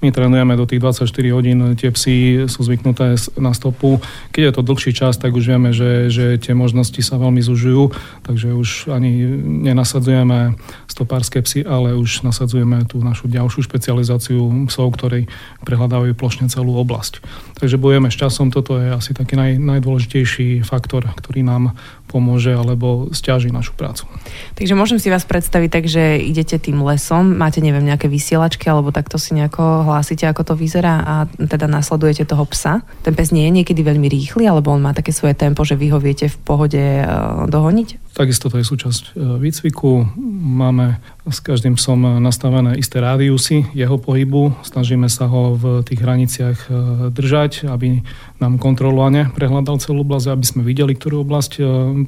My 0.03 0.11
trénujeme 0.11 0.59
do 0.59 0.67
tých 0.67 0.83
24 0.83 1.07
hodín, 1.31 1.63
tie 1.79 1.87
psy 1.95 2.43
sú 2.51 2.59
zvyknuté 2.67 3.15
na 3.39 3.55
stopu. 3.55 4.03
Keď 4.35 4.41
je 4.43 4.51
to 4.51 4.61
dlhší 4.67 4.91
čas, 4.91 5.15
tak 5.15 5.31
už 5.31 5.47
vieme, 5.47 5.71
že, 5.71 6.11
že 6.11 6.35
tie 6.43 6.51
možnosti 6.51 6.99
sa 6.99 7.15
veľmi 7.15 7.39
zužujú, 7.39 7.95
takže 8.27 8.51
už 8.51 8.91
ani 8.91 9.23
nenasadzujeme 9.63 10.59
stopárske 10.91 11.39
psy, 11.47 11.63
ale 11.63 11.95
už 11.95 12.27
nasadzujeme 12.27 12.83
tú 12.83 12.99
našu 12.99 13.31
ďalšiu 13.31 13.63
špecializáciu 13.63 14.43
psov, 14.67 14.91
ktorí 14.91 15.31
prehľadávajú 15.63 16.11
plošne 16.19 16.51
celú 16.51 16.75
oblasť. 16.83 17.23
Takže 17.63 17.79
bojujeme 17.79 18.11
s 18.11 18.19
časom, 18.19 18.51
toto 18.51 18.75
je 18.75 18.91
asi 18.91 19.15
taký 19.15 19.39
naj, 19.39 19.55
najdôležitejší 19.55 20.67
faktor, 20.67 21.07
ktorý 21.15 21.47
nám 21.47 21.79
pomôže 22.11 22.53
alebo 22.53 23.09
stiaží 23.09 23.49
našu 23.49 23.73
prácu. 23.73 24.05
Takže 24.53 24.77
môžem 24.77 25.01
si 25.01 25.09
vás 25.09 25.25
predstaviť 25.25 25.69
tak, 25.73 25.85
že 25.89 26.21
idete 26.21 26.61
tým 26.61 26.83
lesom, 26.85 27.33
máte 27.33 27.57
neviem 27.63 27.81
nejaké 27.81 28.05
vysielačky 28.05 28.69
alebo 28.69 28.93
takto 28.93 29.17
si 29.17 29.33
nejako 29.33 29.92
hlásite, 29.93 30.25
ako 30.25 30.41
to 30.41 30.53
vyzerá 30.57 31.05
a 31.05 31.15
teda 31.29 31.69
nasledujete 31.69 32.25
toho 32.25 32.49
psa. 32.49 32.81
Ten 33.05 33.13
pes 33.13 33.29
nie 33.29 33.45
je 33.45 33.61
niekedy 33.61 33.85
veľmi 33.85 34.09
rýchly, 34.09 34.49
alebo 34.49 34.73
on 34.73 34.81
má 34.81 34.97
také 34.97 35.13
svoje 35.13 35.37
tempo, 35.37 35.61
že 35.61 35.77
vy 35.77 35.93
ho 35.93 36.01
viete 36.01 36.25
v 36.25 36.37
pohode 36.41 36.81
e, 36.81 37.05
dohoniť? 37.45 38.17
Takisto 38.17 38.49
to 38.49 38.57
je 38.57 38.65
súčasť 38.65 39.03
e, 39.13 39.37
výcviku. 39.37 40.17
Máme 40.41 40.97
s 41.23 41.39
každým 41.39 41.79
psom 41.79 42.19
nastavené 42.19 42.75
isté 42.75 42.99
rádiusy 42.99 43.71
jeho 43.71 43.95
pohybu. 43.95 44.51
Snažíme 44.67 45.07
sa 45.07 45.31
ho 45.31 45.55
v 45.55 45.63
tých 45.87 46.03
hraniciach 46.03 46.59
e, 46.67 46.69
držať, 47.15 47.71
aby 47.71 48.03
nám 48.43 48.59
kontrolovane 48.59 49.31
prehľadal 49.31 49.79
celú 49.79 50.03
oblasť, 50.03 50.35
aby 50.35 50.45
sme 50.45 50.61
videli, 50.67 50.93
ktorú 50.99 51.23
oblasť 51.23 51.51
e, 51.57 51.61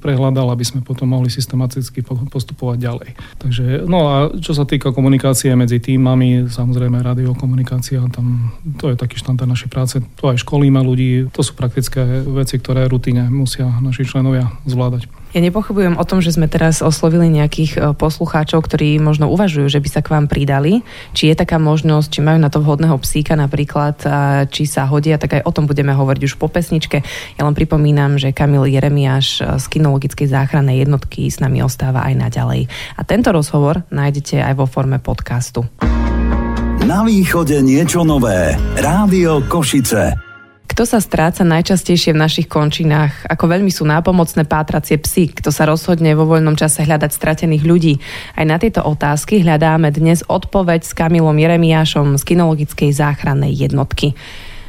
prehľadal, 0.03 0.51
aby 0.51 0.65
sme 0.67 0.83
potom 0.83 1.15
mohli 1.15 1.31
systematicky 1.31 2.03
postupovať 2.03 2.77
ďalej. 2.77 3.09
Takže 3.39 3.65
No 3.85 3.99
a 4.11 4.15
čo 4.35 4.51
sa 4.51 4.67
týka 4.67 4.91
komunikácie 4.91 5.55
medzi 5.55 5.79
týmami, 5.79 6.51
samozrejme 6.51 6.99
radiokomunikácia, 6.99 8.03
tam 8.11 8.51
to 8.75 8.91
je 8.91 8.99
taký 8.99 9.19
štandard 9.19 9.47
našej 9.47 9.69
práce. 9.71 9.95
To 10.19 10.31
aj 10.31 10.43
školíme 10.43 10.79
ľudí, 10.81 11.31
to 11.31 11.41
sú 11.45 11.55
praktické 11.55 12.23
veci, 12.25 12.59
ktoré 12.59 12.87
rutine 12.91 13.27
musia 13.31 13.67
naši 13.79 14.03
členovia 14.03 14.51
zvládať. 14.67 15.24
Ja 15.35 15.43
nepochybujem 15.43 15.99
o 15.99 16.07
tom, 16.07 16.23
že 16.23 16.31
sme 16.31 16.47
teraz 16.47 16.79
oslovili 16.79 17.27
nejakých 17.27 17.71
e, 17.75 17.79
poslucháčov, 17.91 18.63
ktorí 18.63 19.03
možno 19.03 19.27
uvažujú, 19.27 19.67
že 19.67 19.83
by 19.83 19.89
sa 19.91 19.99
k 19.99 20.15
vám 20.15 20.31
pridali. 20.31 20.79
Či 21.11 21.27
je 21.27 21.35
taká 21.35 21.59
možnosť, 21.59 22.07
či 22.07 22.23
majú 22.23 22.39
na 22.39 22.47
to 22.47 22.63
vhodného 22.63 22.95
psíka 23.03 23.35
napríklad, 23.35 23.99
či 24.47 24.63
sa 24.63 24.87
hodia, 24.87 25.19
tak 25.19 25.35
aj 25.35 25.43
o 25.43 25.51
tom 25.51 25.67
budeme 25.67 25.91
hovoriť 25.91 26.21
už 26.23 26.39
po 26.39 26.47
pesničke. 26.47 27.03
Ja 27.35 27.43
len 27.43 27.51
pripomínam, 27.51 28.15
že 28.15 28.31
Kamil 28.31 28.63
Jeremiáš 28.71 29.43
z 29.59 29.65
kinologickej 29.75 30.31
záchrannej 30.31 30.87
jednotky 30.87 31.27
s 31.27 31.43
nami 31.43 31.59
ostáva 31.59 32.07
aj 32.07 32.15
naďalej. 32.15 32.71
A 32.95 33.03
tento 33.03 33.35
rozhovor 33.35 33.83
nájdete 33.91 34.39
aj 34.39 34.55
vo 34.55 34.71
forme 34.71 35.03
podcastu. 35.03 35.67
Na 36.87 37.03
východe 37.03 37.59
niečo 37.59 38.07
nové. 38.07 38.55
Rádio 38.79 39.43
Košice. 39.51 40.24
Kto 40.65 40.83
sa 40.83 40.97
stráca 40.97 41.45
najčastejšie 41.45 42.17
v 42.17 42.21
našich 42.25 42.47
končinách? 42.49 43.29
Ako 43.29 43.45
veľmi 43.45 43.69
sú 43.69 43.85
nápomocné 43.85 44.49
pátracie 44.49 44.97
psy? 44.97 45.29
Kto 45.29 45.53
sa 45.53 45.69
rozhodne 45.69 46.17
vo 46.17 46.25
voľnom 46.25 46.57
čase 46.57 46.81
hľadať 46.83 47.11
stratených 47.13 47.63
ľudí? 47.63 47.93
Aj 48.33 48.43
na 48.43 48.57
tieto 48.57 48.81
otázky 48.81 49.45
hľadáme 49.45 49.93
dnes 49.93 50.25
odpoveď 50.25 50.81
s 50.81 50.97
Kamilom 50.97 51.37
Jeremiášom 51.37 52.17
z 52.17 52.23
kinologickej 52.25 52.91
záchrannej 52.91 53.53
jednotky. 53.53 54.17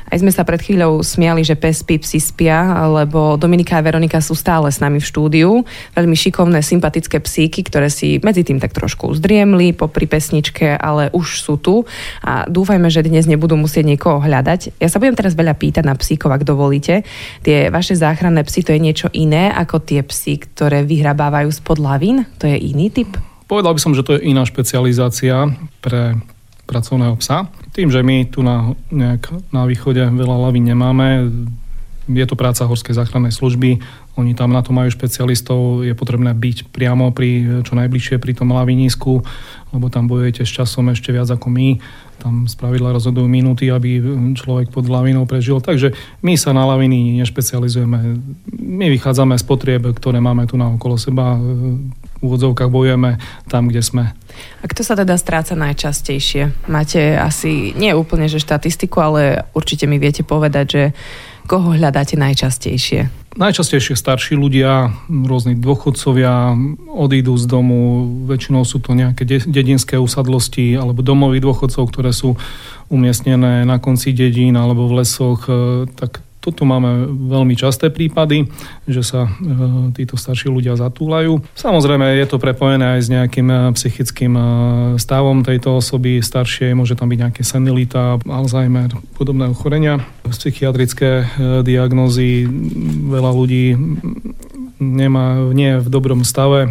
Aj 0.06 0.16
sme 0.22 0.30
sa 0.30 0.46
pred 0.46 0.62
chvíľou 0.62 1.02
smiali, 1.02 1.42
že 1.42 1.58
pes 1.58 1.82
psi 1.82 2.18
spia, 2.22 2.86
lebo 2.86 3.34
Dominika 3.34 3.78
a 3.78 3.84
Veronika 3.84 4.22
sú 4.22 4.38
stále 4.38 4.70
s 4.70 4.78
nami 4.78 5.02
v 5.02 5.08
štúdiu. 5.08 5.50
Veľmi 5.98 6.14
šikovné, 6.14 6.62
sympatické 6.62 7.18
psíky, 7.18 7.66
ktoré 7.66 7.90
si 7.90 8.22
medzi 8.22 8.46
tým 8.46 8.62
tak 8.62 8.70
trošku 8.70 9.10
zdriemli 9.18 9.74
po 9.74 9.90
pri 9.90 10.06
pesničke, 10.06 10.78
ale 10.78 11.10
už 11.10 11.42
sú 11.42 11.58
tu 11.58 11.82
a 12.22 12.46
dúfajme, 12.46 12.86
že 12.86 13.02
dnes 13.02 13.26
nebudú 13.26 13.58
musieť 13.58 13.84
niekoho 13.86 14.22
hľadať. 14.22 14.78
Ja 14.78 14.86
sa 14.86 15.02
budem 15.02 15.18
teraz 15.18 15.34
veľa 15.34 15.58
pýtať 15.58 15.84
na 15.86 15.98
psíkov, 15.98 16.30
ak 16.30 16.46
dovolíte. 16.46 17.02
Tie 17.42 17.68
vaše 17.68 17.98
záchranné 17.98 18.46
psy, 18.46 18.62
to 18.62 18.70
je 18.72 18.80
niečo 18.80 19.08
iné 19.10 19.50
ako 19.50 19.82
tie 19.82 20.06
psy, 20.06 20.38
ktoré 20.38 20.86
vyhrabávajú 20.86 21.50
spod 21.50 21.82
lavín? 21.82 22.24
To 22.38 22.46
je 22.46 22.54
iný 22.54 22.94
typ? 22.94 23.18
Povedal 23.46 23.74
by 23.74 23.80
som, 23.82 23.94
že 23.94 24.02
to 24.02 24.18
je 24.18 24.26
iná 24.26 24.42
špecializácia 24.42 25.50
pre 25.78 26.18
pracovného 26.66 27.14
psa. 27.22 27.46
Tým, 27.76 27.92
že 27.92 28.00
my 28.00 28.24
tu 28.32 28.40
na, 28.40 28.72
nejak 28.88 29.52
na 29.52 29.68
východe 29.68 30.00
veľa 30.00 30.48
lavín 30.48 30.64
nemáme, 30.64 31.28
je 32.06 32.24
to 32.24 32.38
práca 32.38 32.64
Horskej 32.64 32.94
záchrannej 32.94 33.34
služby, 33.34 33.82
oni 34.16 34.32
tam 34.32 34.54
na 34.54 34.62
to 34.62 34.70
majú 34.72 34.88
špecialistov, 34.88 35.84
je 35.84 35.92
potrebné 35.92 36.32
byť 36.32 36.72
priamo 36.72 37.12
pri, 37.12 37.60
čo 37.66 37.76
najbližšie 37.76 38.16
pri 38.16 38.32
tom 38.32 38.54
lavinisku, 38.54 39.20
lebo 39.76 39.86
tam 39.92 40.08
bojujete 40.08 40.46
s 40.46 40.54
časom 40.56 40.88
ešte 40.88 41.12
viac 41.12 41.28
ako 41.28 41.52
my. 41.52 41.82
Tam 42.16 42.48
spravidla 42.48 42.96
rozhodujú 42.96 43.28
minúty, 43.28 43.68
aby 43.68 44.00
človek 44.32 44.72
pod 44.72 44.88
lavinou 44.88 45.28
prežil. 45.28 45.60
Takže 45.60 45.92
my 46.24 46.32
sa 46.40 46.56
na 46.56 46.64
laviny 46.64 47.20
nešpecializujeme. 47.20 47.98
My 48.56 48.86
vychádzame 48.88 49.36
z 49.36 49.44
potrieb, 49.44 49.84
ktoré 49.84 50.16
máme 50.16 50.48
tu 50.48 50.56
na 50.56 50.72
okolo 50.72 50.96
seba. 50.96 51.36
Úvodzovkách 52.26 52.70
bojujeme 52.70 53.22
tam, 53.46 53.70
kde 53.70 53.82
sme. 53.82 54.04
A 54.60 54.64
kto 54.68 54.82
sa 54.84 54.98
teda 54.98 55.16
stráca 55.16 55.56
najčastejšie? 55.56 56.68
Máte 56.68 57.16
asi, 57.16 57.72
nie 57.78 57.94
úplne, 57.96 58.28
že 58.28 58.42
štatistiku, 58.42 58.98
ale 59.00 59.22
určite 59.56 59.88
mi 59.88 59.96
viete 59.96 60.26
povedať, 60.26 60.66
že 60.66 60.82
koho 61.46 61.72
hľadáte 61.72 62.18
najčastejšie? 62.18 63.26
Najčastejšie 63.36 64.00
starší 64.00 64.32
ľudia, 64.32 64.96
rôzni 65.12 65.60
dôchodcovia 65.60 66.56
odídu 66.88 67.36
z 67.36 67.44
domu, 67.44 68.08
väčšinou 68.24 68.64
sú 68.64 68.80
to 68.80 68.96
nejaké 68.96 69.28
dedinské 69.28 70.00
usadlosti 70.00 70.72
alebo 70.72 71.04
domovy 71.04 71.38
dôchodcov, 71.44 71.84
ktoré 71.92 72.16
sú 72.16 72.40
umiestnené 72.88 73.68
na 73.68 73.76
konci 73.76 74.16
dedín 74.16 74.56
alebo 74.56 74.88
v 74.88 75.04
lesoch, 75.04 75.52
e, 75.52 75.84
tak 76.00 76.24
toto 76.46 76.62
máme 76.62 77.10
veľmi 77.26 77.58
časté 77.58 77.90
prípady, 77.90 78.46
že 78.86 79.02
sa 79.02 79.26
e, 79.26 79.30
títo 79.98 80.14
starší 80.14 80.46
ľudia 80.46 80.78
zatúlajú. 80.78 81.42
Samozrejme 81.58 82.06
je 82.22 82.26
to 82.30 82.38
prepojené 82.38 82.94
aj 82.94 83.00
s 83.02 83.08
nejakým 83.10 83.48
e, 83.50 83.56
psychickým 83.74 84.32
e, 84.38 84.42
stavom 85.02 85.42
tejto 85.42 85.82
osoby 85.82 86.22
staršej, 86.22 86.78
môže 86.78 86.94
tam 86.94 87.10
byť 87.10 87.18
nejaké 87.18 87.42
senilita, 87.42 88.22
Alzheimer, 88.30 88.94
podobné 89.18 89.50
ochorenia. 89.50 89.98
Psychiatrické 90.30 91.26
diagnózy 91.66 92.46
veľa 93.10 93.30
ľudí 93.34 93.74
nemá, 94.78 95.50
nie 95.50 95.82
v 95.82 95.88
dobrom 95.90 96.22
stave, 96.22 96.70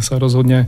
sa 0.00 0.16
rozhodne 0.16 0.64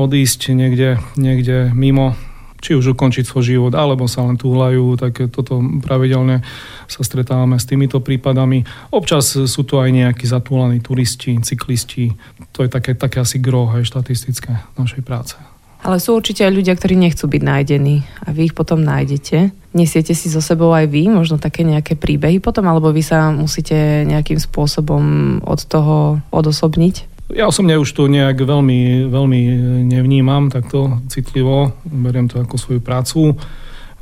odísť 0.00 0.56
niekde, 0.56 1.04
niekde 1.20 1.68
mimo 1.76 2.16
či 2.62 2.78
už 2.78 2.94
ukončiť 2.94 3.26
svoj 3.26 3.44
život, 3.44 3.72
alebo 3.74 4.06
sa 4.06 4.22
len 4.22 4.38
túhľajú, 4.38 4.94
tak 4.94 5.34
toto 5.34 5.58
pravidelne 5.82 6.46
sa 6.86 7.02
stretávame 7.02 7.58
s 7.58 7.66
týmito 7.66 7.98
prípadami. 7.98 8.62
Občas 8.94 9.34
sú 9.34 9.62
to 9.66 9.82
aj 9.82 9.90
nejakí 9.90 10.30
zatúlaní 10.30 10.78
turisti, 10.78 11.34
cyklisti. 11.42 12.14
To 12.54 12.62
je 12.62 12.70
také, 12.70 12.94
také 12.94 13.18
asi 13.18 13.42
gro 13.42 13.66
aj 13.74 13.82
štatistické 13.82 14.78
našej 14.78 15.02
práce. 15.02 15.34
Ale 15.82 15.98
sú 15.98 16.14
určite 16.14 16.46
aj 16.46 16.54
ľudia, 16.54 16.78
ktorí 16.78 16.94
nechcú 16.94 17.26
byť 17.26 17.42
nájdení 17.42 18.06
a 18.22 18.30
vy 18.30 18.46
ich 18.46 18.54
potom 18.54 18.86
nájdete. 18.86 19.50
Nesiete 19.74 20.14
si 20.14 20.30
so 20.30 20.38
sebou 20.38 20.70
aj 20.70 20.86
vy 20.86 21.10
možno 21.10 21.42
také 21.42 21.66
nejaké 21.66 21.98
príbehy 21.98 22.38
potom, 22.38 22.70
alebo 22.70 22.94
vy 22.94 23.02
sa 23.02 23.34
musíte 23.34 24.06
nejakým 24.06 24.38
spôsobom 24.38 25.02
od 25.42 25.60
toho 25.66 26.22
odosobniť? 26.30 27.11
Ja 27.30 27.46
osobne 27.46 27.78
už 27.78 27.94
to 27.94 28.10
nejak 28.10 28.42
veľmi, 28.42 29.06
veľmi 29.06 29.40
nevnímam 29.86 30.50
takto 30.50 30.98
citlivo, 31.06 31.70
beriem 31.86 32.26
to 32.26 32.42
ako 32.42 32.58
svoju 32.58 32.80
prácu. 32.82 33.38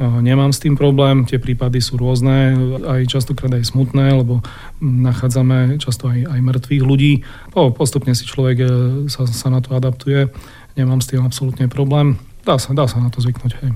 Nemám 0.01 0.57
s 0.57 0.65
tým 0.65 0.81
problém, 0.81 1.29
tie 1.29 1.37
prípady 1.37 1.85
sú 1.85 2.01
rôzne, 2.01 2.57
aj 2.89 3.05
častokrát 3.05 3.53
aj 3.53 3.69
smutné, 3.69 4.17
lebo 4.17 4.41
nachádzame 4.81 5.77
často 5.77 6.09
aj, 6.09 6.25
aj 6.25 6.41
mŕtvych 6.41 6.85
ľudí. 6.89 7.21
Po, 7.53 7.69
postupne 7.69 8.17
si 8.17 8.25
človek 8.25 8.57
e, 8.65 8.67
sa, 9.13 9.29
sa 9.29 9.53
na 9.53 9.61
to 9.61 9.77
adaptuje, 9.77 10.33
nemám 10.81 11.05
s 11.05 11.13
tým 11.13 11.21
absolútne 11.21 11.69
problém. 11.69 12.17
Dá 12.41 12.57
sa, 12.57 12.73
dá 12.73 12.89
sa 12.89 12.97
na 13.03 13.13
to 13.13 13.21
zvyknúť. 13.21 13.53
Hej. 13.61 13.71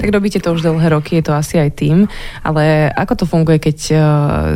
Tak 0.00 0.08
robíte 0.08 0.40
to 0.40 0.56
už 0.56 0.64
dlhé 0.64 0.88
roky, 0.92 1.20
je 1.20 1.24
to 1.28 1.36
asi 1.36 1.60
aj 1.60 1.70
tým, 1.76 2.08
ale 2.40 2.88
ako 2.96 3.12
to 3.22 3.24
funguje, 3.28 3.60
keď 3.60 3.78
uh, 3.92 3.98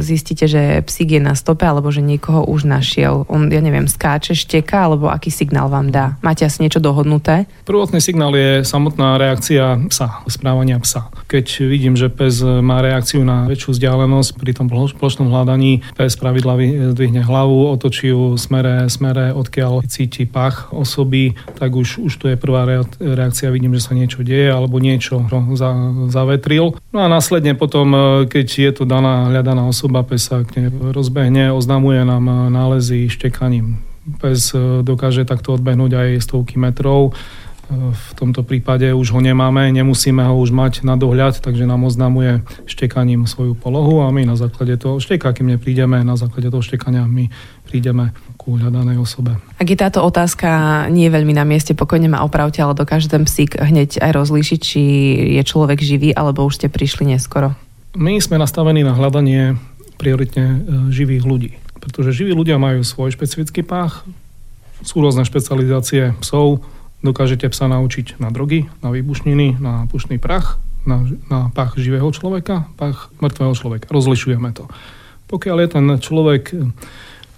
zistíte, 0.01 0.49
že 0.49 0.81
psík 0.87 1.17
je 1.17 1.21
na 1.21 1.37
stope 1.37 1.67
alebo 1.67 1.93
že 1.93 2.01
niekoho 2.01 2.49
už 2.49 2.65
našiel? 2.65 3.29
On, 3.29 3.51
ja 3.53 3.61
neviem, 3.61 3.85
skáče, 3.85 4.33
šteka 4.33 4.89
alebo 4.89 5.13
aký 5.13 5.29
signál 5.29 5.69
vám 5.69 5.93
dá? 5.93 6.17
Máte 6.25 6.49
asi 6.49 6.65
niečo 6.65 6.81
dohodnuté? 6.81 7.45
Prvotný 7.69 8.01
signál 8.01 8.33
je 8.33 8.65
samotná 8.65 9.21
reakcia 9.21 9.77
psa, 9.93 10.25
správania 10.31 10.81
psa. 10.81 11.13
Keď 11.29 11.47
vidím, 11.69 11.95
že 11.95 12.09
pes 12.09 12.41
má 12.43 12.81
reakciu 12.81 13.23
na 13.23 13.47
väčšiu 13.47 13.77
vzdialenosť 13.77 14.31
pri 14.41 14.53
tom 14.57 14.67
plošnom 14.71 15.29
hľadaní, 15.29 15.85
pes 15.95 16.17
pravidla 16.17 16.57
zdvihne 16.97 17.23
hlavu, 17.23 17.71
otočí 17.71 18.11
ju 18.11 18.35
smere, 18.35 18.89
smere, 18.89 19.31
odkiaľ 19.37 19.87
cíti 19.87 20.27
pach 20.27 20.73
osoby, 20.73 21.37
tak 21.59 21.77
už, 21.77 22.03
už 22.03 22.13
to 22.17 22.27
je 22.33 22.37
prvá 22.41 22.67
reakcia 22.99 23.50
vidím, 23.51 23.75
že 23.77 23.85
sa 23.85 23.93
niečo 23.93 24.23
deje 24.23 24.49
alebo 24.51 24.79
niečo 24.79 25.27
za, 25.59 25.71
zavetril. 26.09 26.79
No 26.95 26.99
a 27.03 27.07
následne 27.07 27.59
potom, 27.59 27.91
e, 27.93 27.99
keď 28.31 28.47
je 28.47 28.71
to 28.73 28.85
daná 28.89 29.29
hľadaná 29.29 29.67
osoba, 29.67 30.07
pes 30.07 30.31
sa 30.31 30.43
k 30.47 30.57
nej 30.57 30.67
rozbehne, 30.71 31.53
oznamuje 31.53 32.03
nám 32.07 32.25
e, 32.27 32.35
nálezy 32.55 33.11
štekaním. 33.11 33.83
Pes 34.23 34.55
e, 34.55 34.81
dokáže 34.87 35.29
takto 35.29 35.55
odbehnúť 35.55 35.93
aj 35.95 36.09
stovky 36.25 36.57
metrov. 36.57 37.13
V 37.71 38.11
tomto 38.19 38.43
prípade 38.43 38.91
už 38.91 39.15
ho 39.15 39.23
nemáme, 39.23 39.71
nemusíme 39.71 40.27
ho 40.27 40.35
už 40.43 40.51
mať 40.51 40.83
na 40.83 40.99
dohľad, 40.99 41.39
takže 41.39 41.71
nám 41.71 41.87
oznamuje 41.87 42.43
štekaním 42.67 43.31
svoju 43.31 43.55
polohu 43.55 44.03
a 44.03 44.11
my 44.11 44.27
na 44.27 44.35
základe 44.35 44.75
toho 44.75 44.99
šteka, 44.99 45.31
kým 45.31 45.55
neprídeme, 45.55 46.03
na 46.03 46.19
základe 46.19 46.51
toho 46.51 46.67
štekania 46.67 47.07
my 47.07 47.31
prídeme 47.71 48.11
ku 48.41 48.57
hľadanej 48.57 48.97
osobe. 48.97 49.37
Ak 49.61 49.69
je 49.69 49.77
táto 49.77 50.01
otázka 50.01 50.89
nie 50.89 51.05
je 51.05 51.13
veľmi 51.13 51.37
na 51.37 51.45
mieste, 51.45 51.77
pokojne 51.77 52.09
ma 52.09 52.25
opravte, 52.25 52.65
ale 52.65 52.73
dokáže 52.73 53.13
ten 53.13 53.29
psík 53.29 53.61
hneď 53.61 54.01
aj 54.01 54.17
rozlíšiť, 54.17 54.61
či 54.65 54.83
je 55.37 55.43
človek 55.45 55.77
živý, 55.85 56.17
alebo 56.17 56.49
už 56.49 56.57
ste 56.57 56.73
prišli 56.73 57.13
neskoro? 57.13 57.53
My 57.93 58.17
sme 58.17 58.41
nastavení 58.41 58.81
na 58.81 58.97
hľadanie 58.97 59.61
prioritne 60.01 60.47
e, 60.49 60.57
živých 60.89 61.29
ľudí, 61.29 61.53
pretože 61.85 62.17
živí 62.17 62.33
ľudia 62.33 62.57
majú 62.57 62.81
svoj 62.81 63.13
špecifický 63.13 63.61
pách, 63.61 64.09
sú 64.81 65.05
rôzne 65.05 65.29
špecializácie 65.29 66.17
psov, 66.25 66.65
dokážete 67.05 67.45
psa 67.53 67.69
naučiť 67.69 68.17
na 68.17 68.33
drogy, 68.33 68.73
na 68.81 68.89
výbušniny, 68.89 69.61
na 69.61 69.85
pušný 69.93 70.17
prach, 70.17 70.57
na, 70.89 71.05
na 71.29 71.53
pach 71.53 71.77
živého 71.77 72.09
človeka, 72.09 72.65
pach 72.81 73.13
mŕtvého 73.21 73.53
človeka. 73.53 73.87
Rozlišujeme 73.93 74.57
to. 74.57 74.65
Pokiaľ 75.29 75.57
je 75.61 75.69
ten 75.69 75.87
človek 76.01 76.45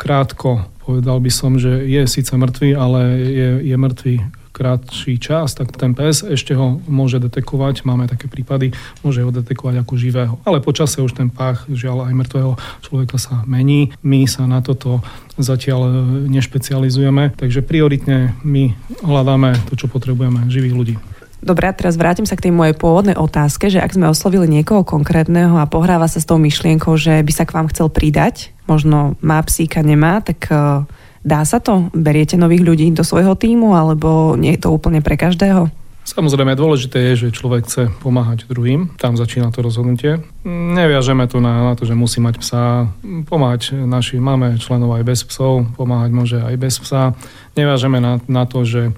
krátko 0.02 0.66
Povedal 0.82 1.22
by 1.22 1.30
som, 1.30 1.62
že 1.62 1.86
je 1.86 2.02
síce 2.10 2.34
mŕtvý, 2.34 2.74
ale 2.74 3.00
je, 3.22 3.48
je 3.70 3.76
mŕtvý 3.78 4.14
krátší 4.52 5.16
čas, 5.16 5.56
tak 5.56 5.72
ten 5.78 5.96
pes 5.96 6.20
ešte 6.26 6.52
ho 6.52 6.76
môže 6.84 7.16
detekovať, 7.22 7.88
máme 7.88 8.04
také 8.04 8.28
prípady, 8.28 8.74
môže 9.00 9.24
ho 9.24 9.32
detekovať 9.32 9.80
ako 9.80 9.94
živého. 9.96 10.34
Ale 10.44 10.60
počase 10.60 11.00
už 11.00 11.16
ten 11.16 11.32
pách, 11.32 11.64
žiaľ 11.70 12.10
aj 12.10 12.18
mŕtvého 12.18 12.52
človeka 12.84 13.16
sa 13.16 13.46
mení. 13.48 13.94
My 14.04 14.26
sa 14.28 14.44
na 14.44 14.60
toto 14.60 15.00
zatiaľ 15.40 15.88
nešpecializujeme, 16.28 17.32
takže 17.38 17.64
prioritne 17.64 18.36
my 18.44 18.76
hľadáme 19.06 19.56
to, 19.70 19.78
čo 19.78 19.86
potrebujeme, 19.88 20.50
živých 20.50 20.76
ľudí. 20.76 20.94
Dobre, 21.42 21.66
a 21.66 21.74
teraz 21.74 21.98
vrátim 21.98 22.22
sa 22.22 22.38
k 22.38 22.46
tej 22.48 22.54
mojej 22.54 22.78
pôvodnej 22.78 23.18
otázke, 23.18 23.66
že 23.66 23.82
ak 23.82 23.98
sme 23.98 24.06
oslovili 24.06 24.46
niekoho 24.46 24.86
konkrétneho 24.86 25.58
a 25.58 25.66
pohráva 25.66 26.06
sa 26.06 26.22
s 26.22 26.28
tou 26.30 26.38
myšlienkou, 26.38 26.94
že 26.94 27.18
by 27.18 27.32
sa 27.34 27.42
k 27.42 27.54
vám 27.58 27.66
chcel 27.66 27.90
pridať, 27.90 28.54
možno 28.70 29.18
má 29.18 29.42
psíka, 29.42 29.82
nemá, 29.82 30.22
tak 30.22 30.46
e, 30.46 30.86
dá 31.26 31.40
sa 31.42 31.58
to? 31.58 31.90
Beriete 31.98 32.38
nových 32.38 32.62
ľudí 32.62 32.86
do 32.94 33.02
svojho 33.02 33.34
týmu, 33.34 33.74
alebo 33.74 34.38
nie 34.38 34.54
je 34.54 34.62
to 34.62 34.70
úplne 34.70 35.02
pre 35.02 35.18
každého? 35.18 35.66
Samozrejme, 36.02 36.58
dôležité 36.58 37.14
je, 37.14 37.26
že 37.26 37.34
človek 37.34 37.62
chce 37.66 37.82
pomáhať 38.02 38.50
druhým. 38.50 38.90
Tam 38.98 39.14
začína 39.14 39.54
to 39.54 39.62
rozhodnutie. 39.62 40.18
Neviažeme 40.46 41.30
to 41.30 41.38
na, 41.38 41.62
na 41.62 41.74
to, 41.78 41.86
že 41.86 41.94
musí 41.94 42.18
mať 42.18 42.42
psa. 42.42 42.90
Pomáhať 43.26 43.74
naši, 43.86 44.18
máme 44.18 44.58
členov 44.58 44.98
aj 44.98 45.06
bez 45.06 45.22
psov, 45.22 45.62
pomáhať 45.78 46.10
môže 46.10 46.38
aj 46.42 46.54
bez 46.58 46.78
psa. 46.82 47.14
Neviažeme 47.54 48.02
na, 48.02 48.18
na 48.26 48.46
to, 48.50 48.66
že 48.66 48.90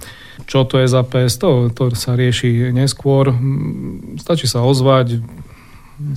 čo 0.44 0.66
to 0.66 0.82
je 0.82 0.86
za 0.90 1.02
pes, 1.06 1.38
to, 1.38 1.70
to 1.70 1.94
sa 1.94 2.18
rieši 2.18 2.74
neskôr. 2.74 3.30
Stačí 4.18 4.50
sa 4.50 4.66
ozvať, 4.66 5.22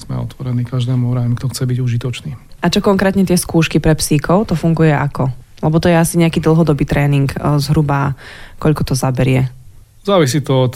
sme 0.01 0.17
otvorení 0.17 0.65
každému, 0.65 1.13
rájem, 1.13 1.37
kto 1.37 1.53
chce 1.53 1.63
byť 1.69 1.77
užitočný. 1.77 2.31
A 2.61 2.67
čo 2.73 2.81
konkrétne 2.81 3.23
tie 3.23 3.37
skúšky 3.37 3.77
pre 3.77 3.93
psíkov, 3.93 4.49
to 4.49 4.55
funguje 4.57 4.89
ako? 4.89 5.29
Lebo 5.61 5.77
to 5.81 5.89
je 5.89 5.97
asi 5.97 6.17
nejaký 6.21 6.41
dlhodobý 6.41 6.85
tréning, 6.85 7.29
eh, 7.29 7.61
zhruba 7.61 8.17
koľko 8.57 8.93
to 8.93 8.93
zaberie? 8.97 9.49
Závisí 10.05 10.41
to 10.41 10.71
od 10.71 10.73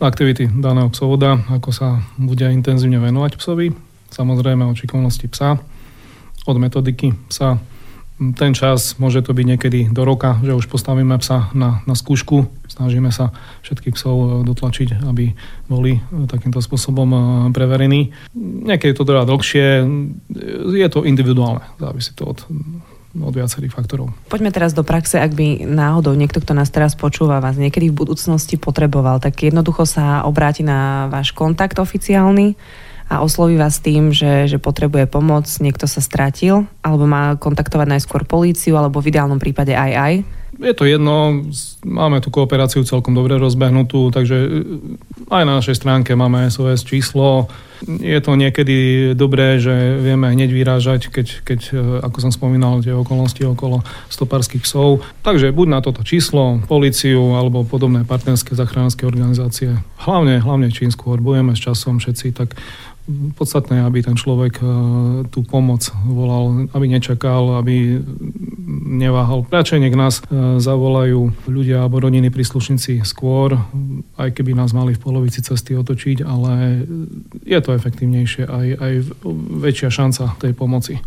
aktivity 0.00 0.48
daného 0.48 0.88
psovoda, 0.88 1.36
ako 1.52 1.70
sa 1.74 2.00
bude 2.16 2.48
intenzívne 2.48 2.96
venovať 2.96 3.36
psovi, 3.36 3.68
samozrejme 4.08 4.64
od 4.64 4.76
šikovnosti 4.76 5.28
psa, 5.28 5.60
od 6.48 6.56
metodiky 6.56 7.12
psa. 7.28 7.60
Ten 8.20 8.52
čas 8.52 9.00
môže 9.00 9.24
to 9.24 9.32
byť 9.32 9.46
niekedy 9.56 9.80
do 9.88 10.04
roka, 10.04 10.36
že 10.44 10.52
už 10.52 10.68
postavíme 10.68 11.16
psa 11.16 11.48
na, 11.56 11.80
na 11.88 11.96
skúšku, 11.96 12.52
snažíme 12.68 13.08
sa 13.08 13.32
všetkých 13.64 13.96
psov 13.96 14.44
dotlačiť, 14.44 15.00
aby 15.08 15.32
boli 15.72 16.04
takýmto 16.28 16.60
spôsobom 16.60 17.08
eh, 17.08 17.20
preverení. 17.56 18.12
Niekedy 18.36 18.92
to 18.92 19.08
trvá 19.08 19.24
dlhšie, 19.24 19.88
je 20.68 20.88
to 20.92 21.08
individuálne, 21.08 21.64
závisí 21.80 22.12
to 22.12 22.28
od 22.28 22.44
od 23.10 23.34
viacerých 23.34 23.74
faktorov. 23.74 24.14
Poďme 24.30 24.54
teraz 24.54 24.70
do 24.70 24.86
praxe, 24.86 25.18
ak 25.18 25.34
by 25.34 25.66
náhodou 25.66 26.14
niekto, 26.14 26.38
kto 26.38 26.54
nás 26.54 26.70
teraz 26.70 26.94
počúva, 26.94 27.42
vás 27.42 27.58
niekedy 27.58 27.90
v 27.90 28.06
budúcnosti 28.06 28.54
potreboval, 28.54 29.18
tak 29.18 29.42
jednoducho 29.42 29.82
sa 29.82 30.22
obráti 30.22 30.62
na 30.62 31.10
váš 31.10 31.34
kontakt 31.34 31.82
oficiálny 31.82 32.54
a 33.10 33.26
osloví 33.26 33.58
vás 33.58 33.82
tým, 33.82 34.14
že, 34.14 34.46
že 34.46 34.62
potrebuje 34.62 35.10
pomoc, 35.10 35.50
niekto 35.58 35.90
sa 35.90 35.98
stratil, 35.98 36.70
alebo 36.86 37.10
má 37.10 37.34
kontaktovať 37.34 37.98
najskôr 37.98 38.22
políciu, 38.22 38.78
alebo 38.78 39.02
v 39.02 39.10
ideálnom 39.10 39.42
prípade 39.42 39.74
aj 39.74 39.92
aj 39.98 40.14
je 40.60 40.74
to 40.76 40.84
jedno, 40.84 41.46
máme 41.88 42.20
tú 42.20 42.28
kooperáciu 42.28 42.84
celkom 42.84 43.16
dobre 43.16 43.40
rozbehnutú, 43.40 44.12
takže 44.12 44.36
eh, 44.36 45.32
aj 45.32 45.44
na 45.48 45.56
našej 45.56 45.80
stránke 45.80 46.12
máme 46.12 46.44
SOS 46.52 46.84
číslo. 46.84 47.48
Je 47.80 48.20
to 48.20 48.36
niekedy 48.36 49.10
dobré, 49.16 49.56
že 49.56 49.72
vieme 50.04 50.28
hneď 50.28 50.52
vyrážať, 50.52 51.08
keď, 51.08 51.26
keď 51.48 51.60
eh, 51.72 51.78
ako 52.04 52.18
som 52.28 52.32
spomínal, 52.34 52.84
tie 52.84 52.92
okolnosti 52.92 53.40
okolo 53.40 53.80
stopárskych 54.12 54.68
psov. 54.68 55.00
Takže 55.24 55.48
buď 55.56 55.66
na 55.70 55.80
toto 55.80 56.04
číslo, 56.04 56.60
policiu 56.68 57.40
alebo 57.40 57.64
podobné 57.64 58.04
partnerské 58.04 58.52
zachránske 58.52 59.08
organizácie. 59.08 59.80
Hlavne, 60.04 60.44
hlavne 60.44 60.68
čím 60.68 60.92
skôr 60.92 61.24
budeme 61.24 61.56
s 61.56 61.64
časom 61.64 62.04
všetci, 62.04 62.36
tak 62.36 62.52
podstatné, 63.34 63.82
aby 63.84 64.04
ten 64.04 64.16
človek 64.16 64.60
e, 64.60 64.64
tú 65.28 65.42
pomoc 65.46 65.86
volal, 66.06 66.70
aby 66.74 66.86
nečakal, 66.86 67.58
aby 67.60 68.00
neváhal. 68.90 69.46
Radšej 69.48 69.80
nech 69.82 69.96
nás 69.96 70.20
e, 70.20 70.58
zavolajú 70.58 71.48
ľudia 71.48 71.82
alebo 71.84 72.02
rodiny 72.02 72.28
príslušníci 72.28 73.02
skôr, 73.02 73.58
aj 74.16 74.30
keby 74.34 74.54
nás 74.54 74.70
mali 74.76 74.94
v 74.94 75.02
polovici 75.02 75.42
cesty 75.42 75.74
otočiť, 75.74 76.22
ale 76.24 76.84
je 77.42 77.58
to 77.58 77.74
efektívnejšie, 77.74 78.46
aj, 78.46 78.66
aj 78.78 78.92
väčšia 79.64 79.88
šanca 79.90 80.38
tej 80.38 80.52
pomoci. 80.54 80.98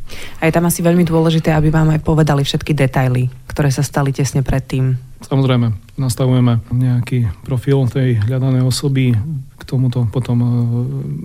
A 0.41 0.47
je 0.49 0.55
tam 0.55 0.67
asi 0.67 0.83
veľmi 0.83 1.07
dôležité, 1.07 1.55
aby 1.55 1.71
vám 1.71 1.93
aj 1.93 2.01
povedali 2.03 2.43
všetky 2.43 2.75
detaily, 2.75 3.31
ktoré 3.47 3.69
sa 3.71 3.85
stali 3.85 4.11
tesne 4.11 4.41
predtým. 4.41 5.12
Samozrejme, 5.23 5.71
nastavujeme 5.95 6.59
nejaký 6.67 7.31
profil 7.47 7.87
tej 7.87 8.19
hľadanej 8.27 8.67
osoby, 8.67 9.15
k 9.55 9.63
tomuto 9.63 10.03
potom 10.11 10.37
e, 10.43 10.47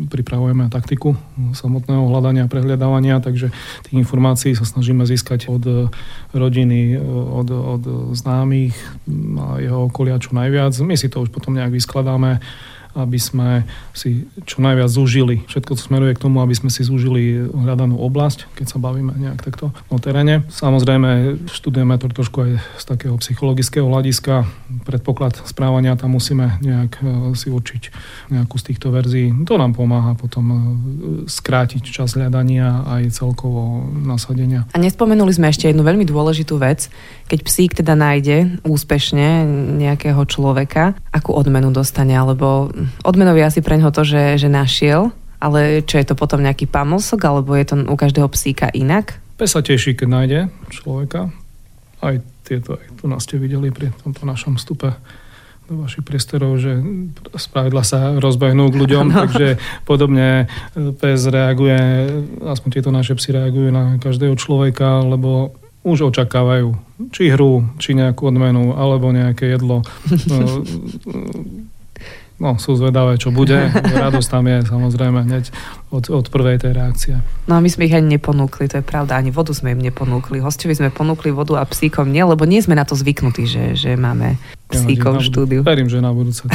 pripravujeme 0.06 0.70
taktiku 0.70 1.18
samotného 1.50 2.06
hľadania 2.06 2.46
a 2.46 2.52
prehľadávania, 2.52 3.18
takže 3.18 3.50
tých 3.82 3.96
informácií 3.98 4.54
sa 4.54 4.62
snažíme 4.62 5.02
získať 5.02 5.50
od 5.50 5.90
rodiny, 6.30 6.94
e, 6.94 7.02
od, 7.02 7.48
od 7.50 7.82
známych 8.14 8.78
a 9.42 9.58
jeho 9.58 9.90
okolia 9.90 10.22
čo 10.22 10.30
najviac. 10.38 10.70
My 10.86 10.94
si 10.94 11.10
to 11.10 11.26
už 11.26 11.34
potom 11.34 11.58
nejak 11.58 11.74
vyskladáme 11.74 12.38
aby 12.98 13.18
sme 13.22 13.62
si 13.94 14.26
čo 14.42 14.58
najviac 14.58 14.90
zúžili. 14.90 15.46
Všetko 15.46 15.78
to 15.78 15.82
smeruje 15.82 16.18
k 16.18 16.22
tomu, 16.26 16.42
aby 16.42 16.54
sme 16.54 16.68
si 16.68 16.82
zúžili 16.82 17.46
hľadanú 17.46 17.94
oblasť, 18.02 18.50
keď 18.58 18.66
sa 18.66 18.78
bavíme 18.82 19.14
nejak 19.14 19.38
takto 19.46 19.70
o 19.86 19.96
teréne. 20.02 20.42
Samozrejme, 20.50 21.38
študujeme 21.46 21.94
to 22.02 22.10
trošku 22.10 22.38
aj 22.42 22.50
z 22.82 22.84
takého 22.84 23.14
psychologického 23.22 23.86
hľadiska. 23.86 24.44
Predpoklad 24.82 25.38
správania 25.46 25.94
tam 25.94 26.18
musíme 26.18 26.58
nejak 26.58 26.98
e, 26.98 27.32
si 27.38 27.48
určiť 27.54 27.82
nejakú 28.34 28.58
z 28.58 28.66
týchto 28.74 28.90
verzií. 28.90 29.30
To 29.46 29.54
nám 29.54 29.78
pomáha 29.78 30.18
potom 30.18 30.44
e, 30.50 30.56
skrátiť 31.30 31.86
čas 31.86 32.18
hľadania 32.18 32.82
aj 32.88 33.14
celkovo 33.14 33.86
nasadenia. 33.86 34.66
A 34.74 34.82
nespomenuli 34.82 35.30
sme 35.30 35.52
ešte 35.52 35.70
jednu 35.70 35.86
veľmi 35.86 36.02
dôležitú 36.02 36.58
vec. 36.58 36.90
Keď 37.28 37.38
psík 37.44 37.70
teda 37.78 37.92
nájde 37.92 38.58
úspešne 38.64 39.44
nejakého 39.78 40.24
človeka, 40.24 40.96
akú 41.12 41.36
odmenu 41.36 41.70
dostane, 41.70 42.16
alebo 42.16 42.72
odmenou 43.04 43.36
je 43.36 43.44
asi 43.44 43.60
pre 43.60 43.76
ňoho 43.80 43.92
to, 43.94 44.02
že, 44.04 44.40
že 44.40 44.48
našiel, 44.50 45.14
ale 45.38 45.86
čo 45.86 46.02
je 46.02 46.06
to 46.06 46.14
potom 46.18 46.42
nejaký 46.42 46.66
pamosok, 46.66 47.20
alebo 47.24 47.54
je 47.54 47.66
to 47.66 47.74
u 47.86 47.96
každého 47.96 48.28
psíka 48.30 48.66
inak? 48.74 49.22
Pes 49.38 49.54
sa 49.54 49.62
teší, 49.62 49.94
keď 49.94 50.08
nájde 50.10 50.40
človeka. 50.74 51.30
Aj 52.02 52.14
tieto, 52.42 52.78
aj 52.78 52.98
tu 52.98 53.06
nás 53.06 53.22
ste 53.22 53.38
videli 53.38 53.70
pri 53.70 53.94
tomto 54.02 54.26
našom 54.26 54.58
vstupe 54.58 54.94
do 55.68 55.84
vašich 55.84 56.00
priestorov, 56.00 56.56
že 56.56 56.80
spravidla 57.36 57.84
sa 57.84 58.16
rozbehnú 58.16 58.72
k 58.72 58.80
ľuďom, 58.80 59.06
no. 59.12 59.16
takže 59.28 59.60
podobne 59.84 60.48
pes 60.96 61.20
reaguje, 61.28 61.76
aspoň 62.40 62.68
tieto 62.72 62.88
naše 62.88 63.12
psy 63.20 63.36
reagujú 63.36 63.68
na 63.68 64.00
každého 64.00 64.32
človeka, 64.40 65.04
lebo 65.04 65.52
už 65.84 66.08
očakávajú 66.10 66.72
či 67.12 67.30
hru, 67.30 67.68
či 67.78 67.94
nejakú 67.94 68.32
odmenu, 68.32 68.74
alebo 68.74 69.12
nejaké 69.12 69.54
jedlo. 69.54 69.84
No, 72.38 72.54
sú 72.54 72.78
zvedavé, 72.78 73.18
čo 73.18 73.34
bude. 73.34 73.66
Radosť 74.06 74.28
tam 74.30 74.46
je 74.46 74.62
samozrejme 74.62 75.26
hneď 75.26 75.50
od, 75.90 76.06
od 76.06 76.30
prvej 76.30 76.62
tej 76.62 76.70
reakcie. 76.70 77.14
No 77.50 77.58
a 77.58 77.60
my 77.60 77.66
sme 77.66 77.90
ich 77.90 77.94
ani 77.98 78.14
neponúkli, 78.14 78.70
to 78.70 78.78
je 78.78 78.84
pravda, 78.86 79.18
ani 79.18 79.34
vodu 79.34 79.50
sme 79.50 79.74
im 79.74 79.82
neponúkli. 79.82 80.38
Hostovi 80.38 80.78
sme 80.78 80.94
ponúkli 80.94 81.34
vodu 81.34 81.58
a 81.58 81.66
psíkom 81.66 82.06
nie, 82.06 82.22
lebo 82.22 82.46
nie 82.46 82.62
sme 82.62 82.78
na 82.78 82.86
to 82.86 82.94
zvyknutí, 82.94 83.42
že, 83.42 83.64
že 83.74 83.98
máme 83.98 84.38
psíkov 84.70 85.18
v 85.18 85.24
štúdiu. 85.26 85.60
Verím, 85.66 85.90
že 85.90 85.98
na 85.98 86.14
budúce 86.14 86.46
to, 86.46 86.54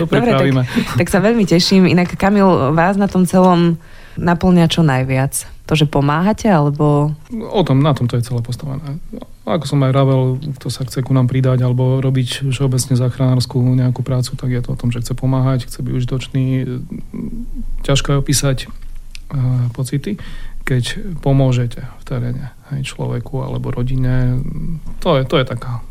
to, 0.00 0.08
to 0.08 0.08
Dobre, 0.08 0.24
tak, 0.24 0.48
tak 0.96 1.08
sa 1.12 1.20
veľmi 1.20 1.44
teším. 1.44 1.84
Inak 1.84 2.16
Kamil, 2.16 2.72
vás 2.72 2.96
na 2.96 3.12
tom 3.12 3.28
celom 3.28 3.76
naplňa 4.18 4.66
čo 4.68 4.82
najviac? 4.84 5.48
To, 5.70 5.78
že 5.78 5.86
pomáhate, 5.86 6.50
alebo... 6.50 7.14
O 7.32 7.62
tom, 7.64 7.80
na 7.80 7.94
tom 7.94 8.10
to 8.10 8.18
je 8.18 8.26
celé 8.26 8.42
postavené. 8.44 8.98
Ako 9.46 9.64
som 9.66 9.82
aj 9.82 9.92
ravel, 9.94 10.38
kto 10.58 10.68
sa 10.68 10.84
chce 10.86 11.02
ku 11.02 11.14
nám 11.14 11.26
pridať 11.26 11.66
alebo 11.66 11.98
robiť 12.02 12.50
všeobecne 12.50 12.94
záchranárskú 12.94 13.58
nejakú 13.58 14.04
prácu, 14.04 14.34
tak 14.38 14.50
je 14.52 14.62
to 14.62 14.74
o 14.74 14.78
tom, 14.78 14.94
že 14.94 15.02
chce 15.02 15.14
pomáhať, 15.16 15.66
chce 15.66 15.82
byť 15.82 15.92
užitočný. 15.96 16.44
Ťažko 17.82 18.06
je 18.14 18.20
opísať 18.20 18.56
uh, 18.66 19.70
pocity, 19.74 20.18
keď 20.62 20.98
pomôžete 21.22 21.82
v 21.82 22.02
teréne 22.06 22.54
aj 22.70 22.86
človeku 22.86 23.42
alebo 23.42 23.74
rodine. 23.74 24.38
To 25.02 25.18
je, 25.18 25.26
to 25.26 25.42
je 25.42 25.46
taká 25.46 25.82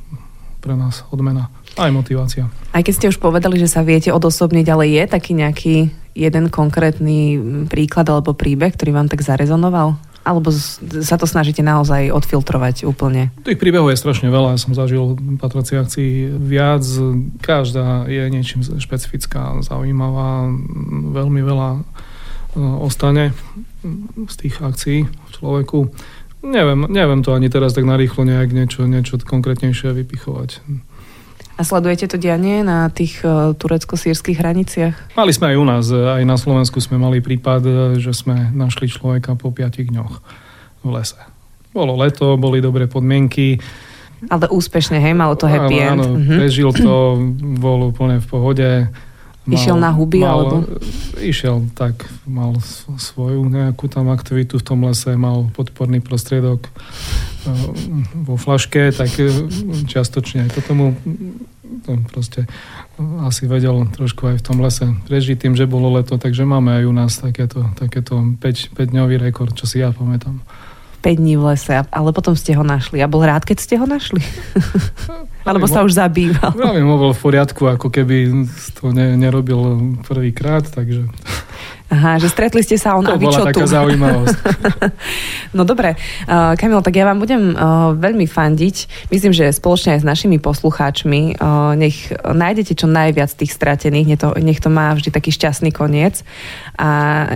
pre 0.62 0.78
nás 0.78 1.04
odmena. 1.10 1.50
Aj 1.76 1.90
motivácia. 1.90 2.46
Aj 2.70 2.86
keď 2.86 2.94
ste 2.94 3.10
už 3.10 3.18
povedali, 3.18 3.58
že 3.58 3.66
sa 3.66 3.82
viete 3.82 4.14
odosobniť, 4.14 4.66
ale 4.70 4.94
je 4.94 5.04
taký 5.10 5.34
nejaký 5.34 5.76
jeden 6.16 6.52
konkrétny 6.52 7.40
príklad 7.68 8.08
alebo 8.12 8.36
príbeh, 8.36 8.74
ktorý 8.76 8.92
vám 8.96 9.08
tak 9.08 9.24
zarezonoval? 9.24 9.96
Alebo 10.22 10.54
sa 11.02 11.18
to 11.18 11.26
snažíte 11.26 11.66
naozaj 11.66 12.14
odfiltrovať 12.14 12.86
úplne? 12.86 13.34
Tých 13.42 13.58
príbehov 13.58 13.90
je 13.90 13.98
strašne 13.98 14.30
veľa. 14.30 14.54
Ja 14.54 14.60
som 14.62 14.78
zažil 14.78 15.18
patrací 15.42 15.74
akcií 15.74 16.30
viac. 16.38 16.86
Každá 17.42 18.06
je 18.06 18.22
niečím 18.30 18.62
špecifická, 18.62 19.58
zaujímavá. 19.66 20.46
Veľmi 21.10 21.42
veľa 21.42 21.70
e, 21.74 21.82
ostane 22.62 23.34
z 24.30 24.36
tých 24.38 24.62
akcií 24.62 25.10
v 25.10 25.30
človeku. 25.34 25.90
Neviem, 26.46 26.86
neviem 26.90 27.26
to 27.26 27.34
ani 27.34 27.50
teraz 27.50 27.74
tak 27.74 27.90
narýchlo 27.90 28.22
nejak 28.22 28.50
niečo, 28.54 28.86
niečo 28.86 29.18
konkrétnejšie 29.22 29.94
vypichovať. 29.94 30.62
A 31.62 31.64
sledujete 31.64 32.10
to 32.10 32.18
dianie 32.18 32.66
na 32.66 32.90
tých 32.90 33.22
uh, 33.22 33.54
turecko-sírskych 33.54 34.42
hraniciach? 34.42 35.14
Mali 35.14 35.30
sme 35.30 35.54
aj 35.54 35.58
u 35.62 35.66
nás, 35.70 35.86
aj 35.94 36.26
na 36.26 36.34
Slovensku 36.34 36.82
sme 36.82 36.98
mali 36.98 37.22
prípad, 37.22 37.62
že 38.02 38.18
sme 38.18 38.50
našli 38.50 38.90
človeka 38.90 39.38
po 39.38 39.54
5 39.54 39.78
dňoch 39.78 40.14
v 40.82 40.90
lese. 40.90 41.22
Bolo 41.70 41.94
leto, 42.02 42.34
boli 42.42 42.66
dobré 42.66 42.90
podmienky. 42.90 43.62
Ale 44.26 44.50
úspešne, 44.50 44.98
hej, 44.98 45.14
malo 45.14 45.38
to 45.38 45.46
happy 45.46 45.86
áno, 45.86 45.86
end. 45.86 46.02
Áno, 46.02 46.06
mm-hmm. 46.18 46.38
prežil 46.42 46.70
to, 46.74 47.22
bol 47.62 47.94
úplne 47.94 48.18
v 48.18 48.26
pohode. 48.26 48.70
Mal, 49.42 49.58
išiel 49.58 49.78
na 49.78 49.90
huby, 49.90 50.22
mal, 50.22 50.38
alebo? 50.38 50.56
Išiel 51.18 51.66
tak, 51.74 52.06
mal 52.30 52.62
svoju 52.98 53.42
nejakú 53.50 53.90
tam 53.90 54.14
aktivitu 54.14 54.62
v 54.62 54.66
tom 54.66 54.86
lese, 54.86 55.18
mal 55.18 55.50
podporný 55.58 55.98
prostriedok 55.98 56.70
e, 56.70 56.70
vo 58.14 58.36
flaške, 58.38 58.94
tak 58.94 59.12
e, 59.18 59.30
čiastočne 59.90 60.46
aj 60.46 60.50
to 60.56 60.60
tomu 60.62 60.94
to 61.82 61.98
proste 62.12 62.46
asi 63.26 63.48
vedel 63.48 63.88
trošku 63.90 64.28
aj 64.28 64.36
v 64.40 64.46
tom 64.46 64.58
lese 64.62 64.86
prežiť 65.08 65.38
tým, 65.40 65.54
že 65.58 65.66
bolo 65.66 65.90
leto, 65.96 66.20
takže 66.20 66.46
máme 66.46 66.82
aj 66.82 66.84
u 66.86 66.94
nás 66.94 67.12
takéto, 67.18 67.66
takéto 67.74 68.22
5-dňový 68.38 69.18
rekord, 69.18 69.56
čo 69.56 69.66
si 69.66 69.82
ja 69.82 69.90
pamätám. 69.96 70.44
5 71.02 71.18
dní 71.18 71.34
v 71.34 71.50
lese, 71.50 71.82
ale 71.82 72.10
potom 72.14 72.38
ste 72.38 72.54
ho 72.54 72.62
našli. 72.62 73.02
A 73.02 73.10
bol 73.10 73.26
rád, 73.26 73.42
keď 73.42 73.58
ste 73.58 73.76
ho 73.82 73.90
našli? 73.90 74.22
Alebo 75.50 75.66
sa 75.66 75.82
už 75.82 75.98
zabýval? 75.98 76.54
Pravím, 76.54 76.86
ho 76.86 76.98
bol 77.02 77.14
v 77.18 77.22
poriadku, 77.26 77.66
ako 77.66 77.90
keby 77.90 78.46
to 78.78 78.94
ne, 78.94 79.18
nerobil 79.18 79.82
prvýkrát, 80.06 80.70
takže... 80.70 81.10
Aha, 81.92 82.24
že 82.24 82.32
stretli 82.32 82.64
ste 82.64 82.80
sa 82.80 82.96
on 82.96 83.04
to 83.04 83.12
a 83.12 83.20
vy 83.20 83.28
bola 83.28 83.36
čo 83.36 83.48
taká 83.52 83.68
tu? 83.68 83.76
zaujímavosť. 83.76 84.38
no 85.58 85.68
dobre, 85.68 86.00
uh, 86.24 86.56
Kamil, 86.56 86.80
tak 86.80 86.96
ja 86.96 87.04
vám 87.04 87.20
budem 87.20 87.52
uh, 87.52 87.92
veľmi 88.00 88.24
fandiť. 88.32 89.08
Myslím, 89.12 89.36
že 89.36 89.52
spoločne 89.52 90.00
aj 90.00 90.02
s 90.02 90.08
našimi 90.08 90.40
poslucháčmi 90.40 91.36
uh, 91.36 91.76
nech 91.76 92.16
nájdete 92.16 92.80
čo 92.80 92.88
najviac 92.88 93.36
tých 93.36 93.52
stratených, 93.52 94.08
nech 94.08 94.22
to, 94.24 94.32
nech 94.40 94.64
to 94.64 94.72
má 94.72 94.96
vždy 94.96 95.12
taký 95.12 95.36
šťastný 95.36 95.76
koniec 95.76 96.24
a 96.80 96.90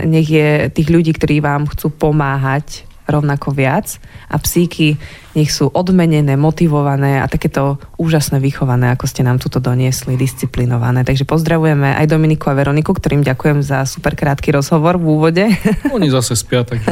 nech 0.08 0.24
je 0.24 0.72
tých 0.72 0.88
ľudí, 0.88 1.12
ktorí 1.12 1.44
vám 1.44 1.68
chcú 1.68 1.92
pomáhať 1.92 2.88
rovnako 3.06 3.52
viac 3.52 4.00
a 4.32 4.40
psíky 4.40 4.96
nech 5.36 5.52
sú 5.52 5.68
odmenené, 5.68 6.32
motivované 6.40 7.20
a 7.20 7.28
takéto 7.28 7.76
úžasné 8.00 8.40
vychované, 8.40 8.96
ako 8.96 9.04
ste 9.04 9.20
nám 9.20 9.36
tuto 9.36 9.60
doniesli, 9.60 10.16
disciplinované. 10.16 11.04
Takže 11.04 11.28
pozdravujeme 11.28 11.92
aj 11.92 12.08
Dominiku 12.08 12.48
a 12.48 12.56
Veroniku, 12.56 12.96
ktorým 12.96 13.20
ďakujem 13.20 13.60
za 13.60 13.84
super 13.84 14.16
krátky 14.16 14.56
rozhovor 14.56 14.96
v 14.96 15.04
úvode. 15.04 15.44
Oni 15.96 16.08
zase 16.08 16.32
spia, 16.40 16.64
takže... 16.64 16.88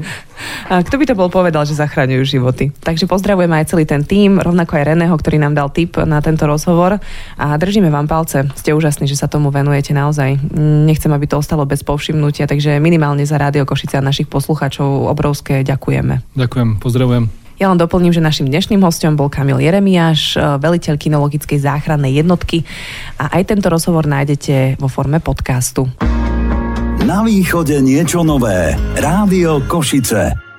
a 0.72 0.80
kto 0.80 0.96
by 0.96 1.04
to 1.04 1.14
bol 1.14 1.28
povedal, 1.28 1.68
že 1.68 1.76
zachraňujú 1.76 2.24
životy. 2.24 2.72
Takže 2.72 3.04
pozdravujeme 3.04 3.60
aj 3.60 3.76
celý 3.76 3.84
ten 3.84 4.00
tým, 4.00 4.40
rovnako 4.40 4.80
aj 4.80 4.96
Reného, 4.96 5.12
ktorý 5.12 5.36
nám 5.36 5.52
dal 5.52 5.68
tip 5.68 6.00
na 6.00 6.24
tento 6.24 6.48
rozhovor 6.48 6.96
a 7.36 7.46
držíme 7.60 7.92
vám 7.92 8.08
palce. 8.08 8.48
Ste 8.56 8.72
úžasní, 8.72 9.04
že 9.04 9.20
sa 9.20 9.28
tomu 9.28 9.52
venujete 9.52 9.92
naozaj. 9.92 10.40
Nechcem, 10.88 11.12
aby 11.12 11.28
to 11.28 11.36
ostalo 11.36 11.68
bez 11.68 11.84
povšimnutia, 11.84 12.48
takže 12.48 12.80
minimálne 12.80 13.28
za 13.28 13.36
Rádio 13.36 13.68
Košice 13.68 14.00
a 14.00 14.04
našich 14.04 14.32
poslucháčov 14.32 15.12
obrovské 15.12 15.60
ďakujeme. 15.60 16.24
Ďakujem, 16.32 16.80
pozdravujem. 16.80 17.43
Ja 17.54 17.70
len 17.70 17.78
doplním, 17.78 18.10
že 18.10 18.18
našim 18.18 18.50
dnešným 18.50 18.82
hostom 18.82 19.14
bol 19.14 19.30
Kamil 19.30 19.62
Jeremiáš, 19.62 20.34
e, 20.34 20.58
veliteľ 20.58 20.98
kinologickej 20.98 21.58
záchrannej 21.62 22.18
jednotky 22.18 22.66
a 23.18 23.30
aj 23.38 23.54
tento 23.54 23.70
rozhovor 23.70 24.10
nájdete 24.10 24.82
vo 24.82 24.90
forme 24.90 25.22
podcastu. 25.22 25.86
Na 27.04 27.20
východe 27.20 27.78
niečo 27.84 28.24
nové. 28.24 28.74
Rádio 28.96 29.62
Košice. 29.68 30.53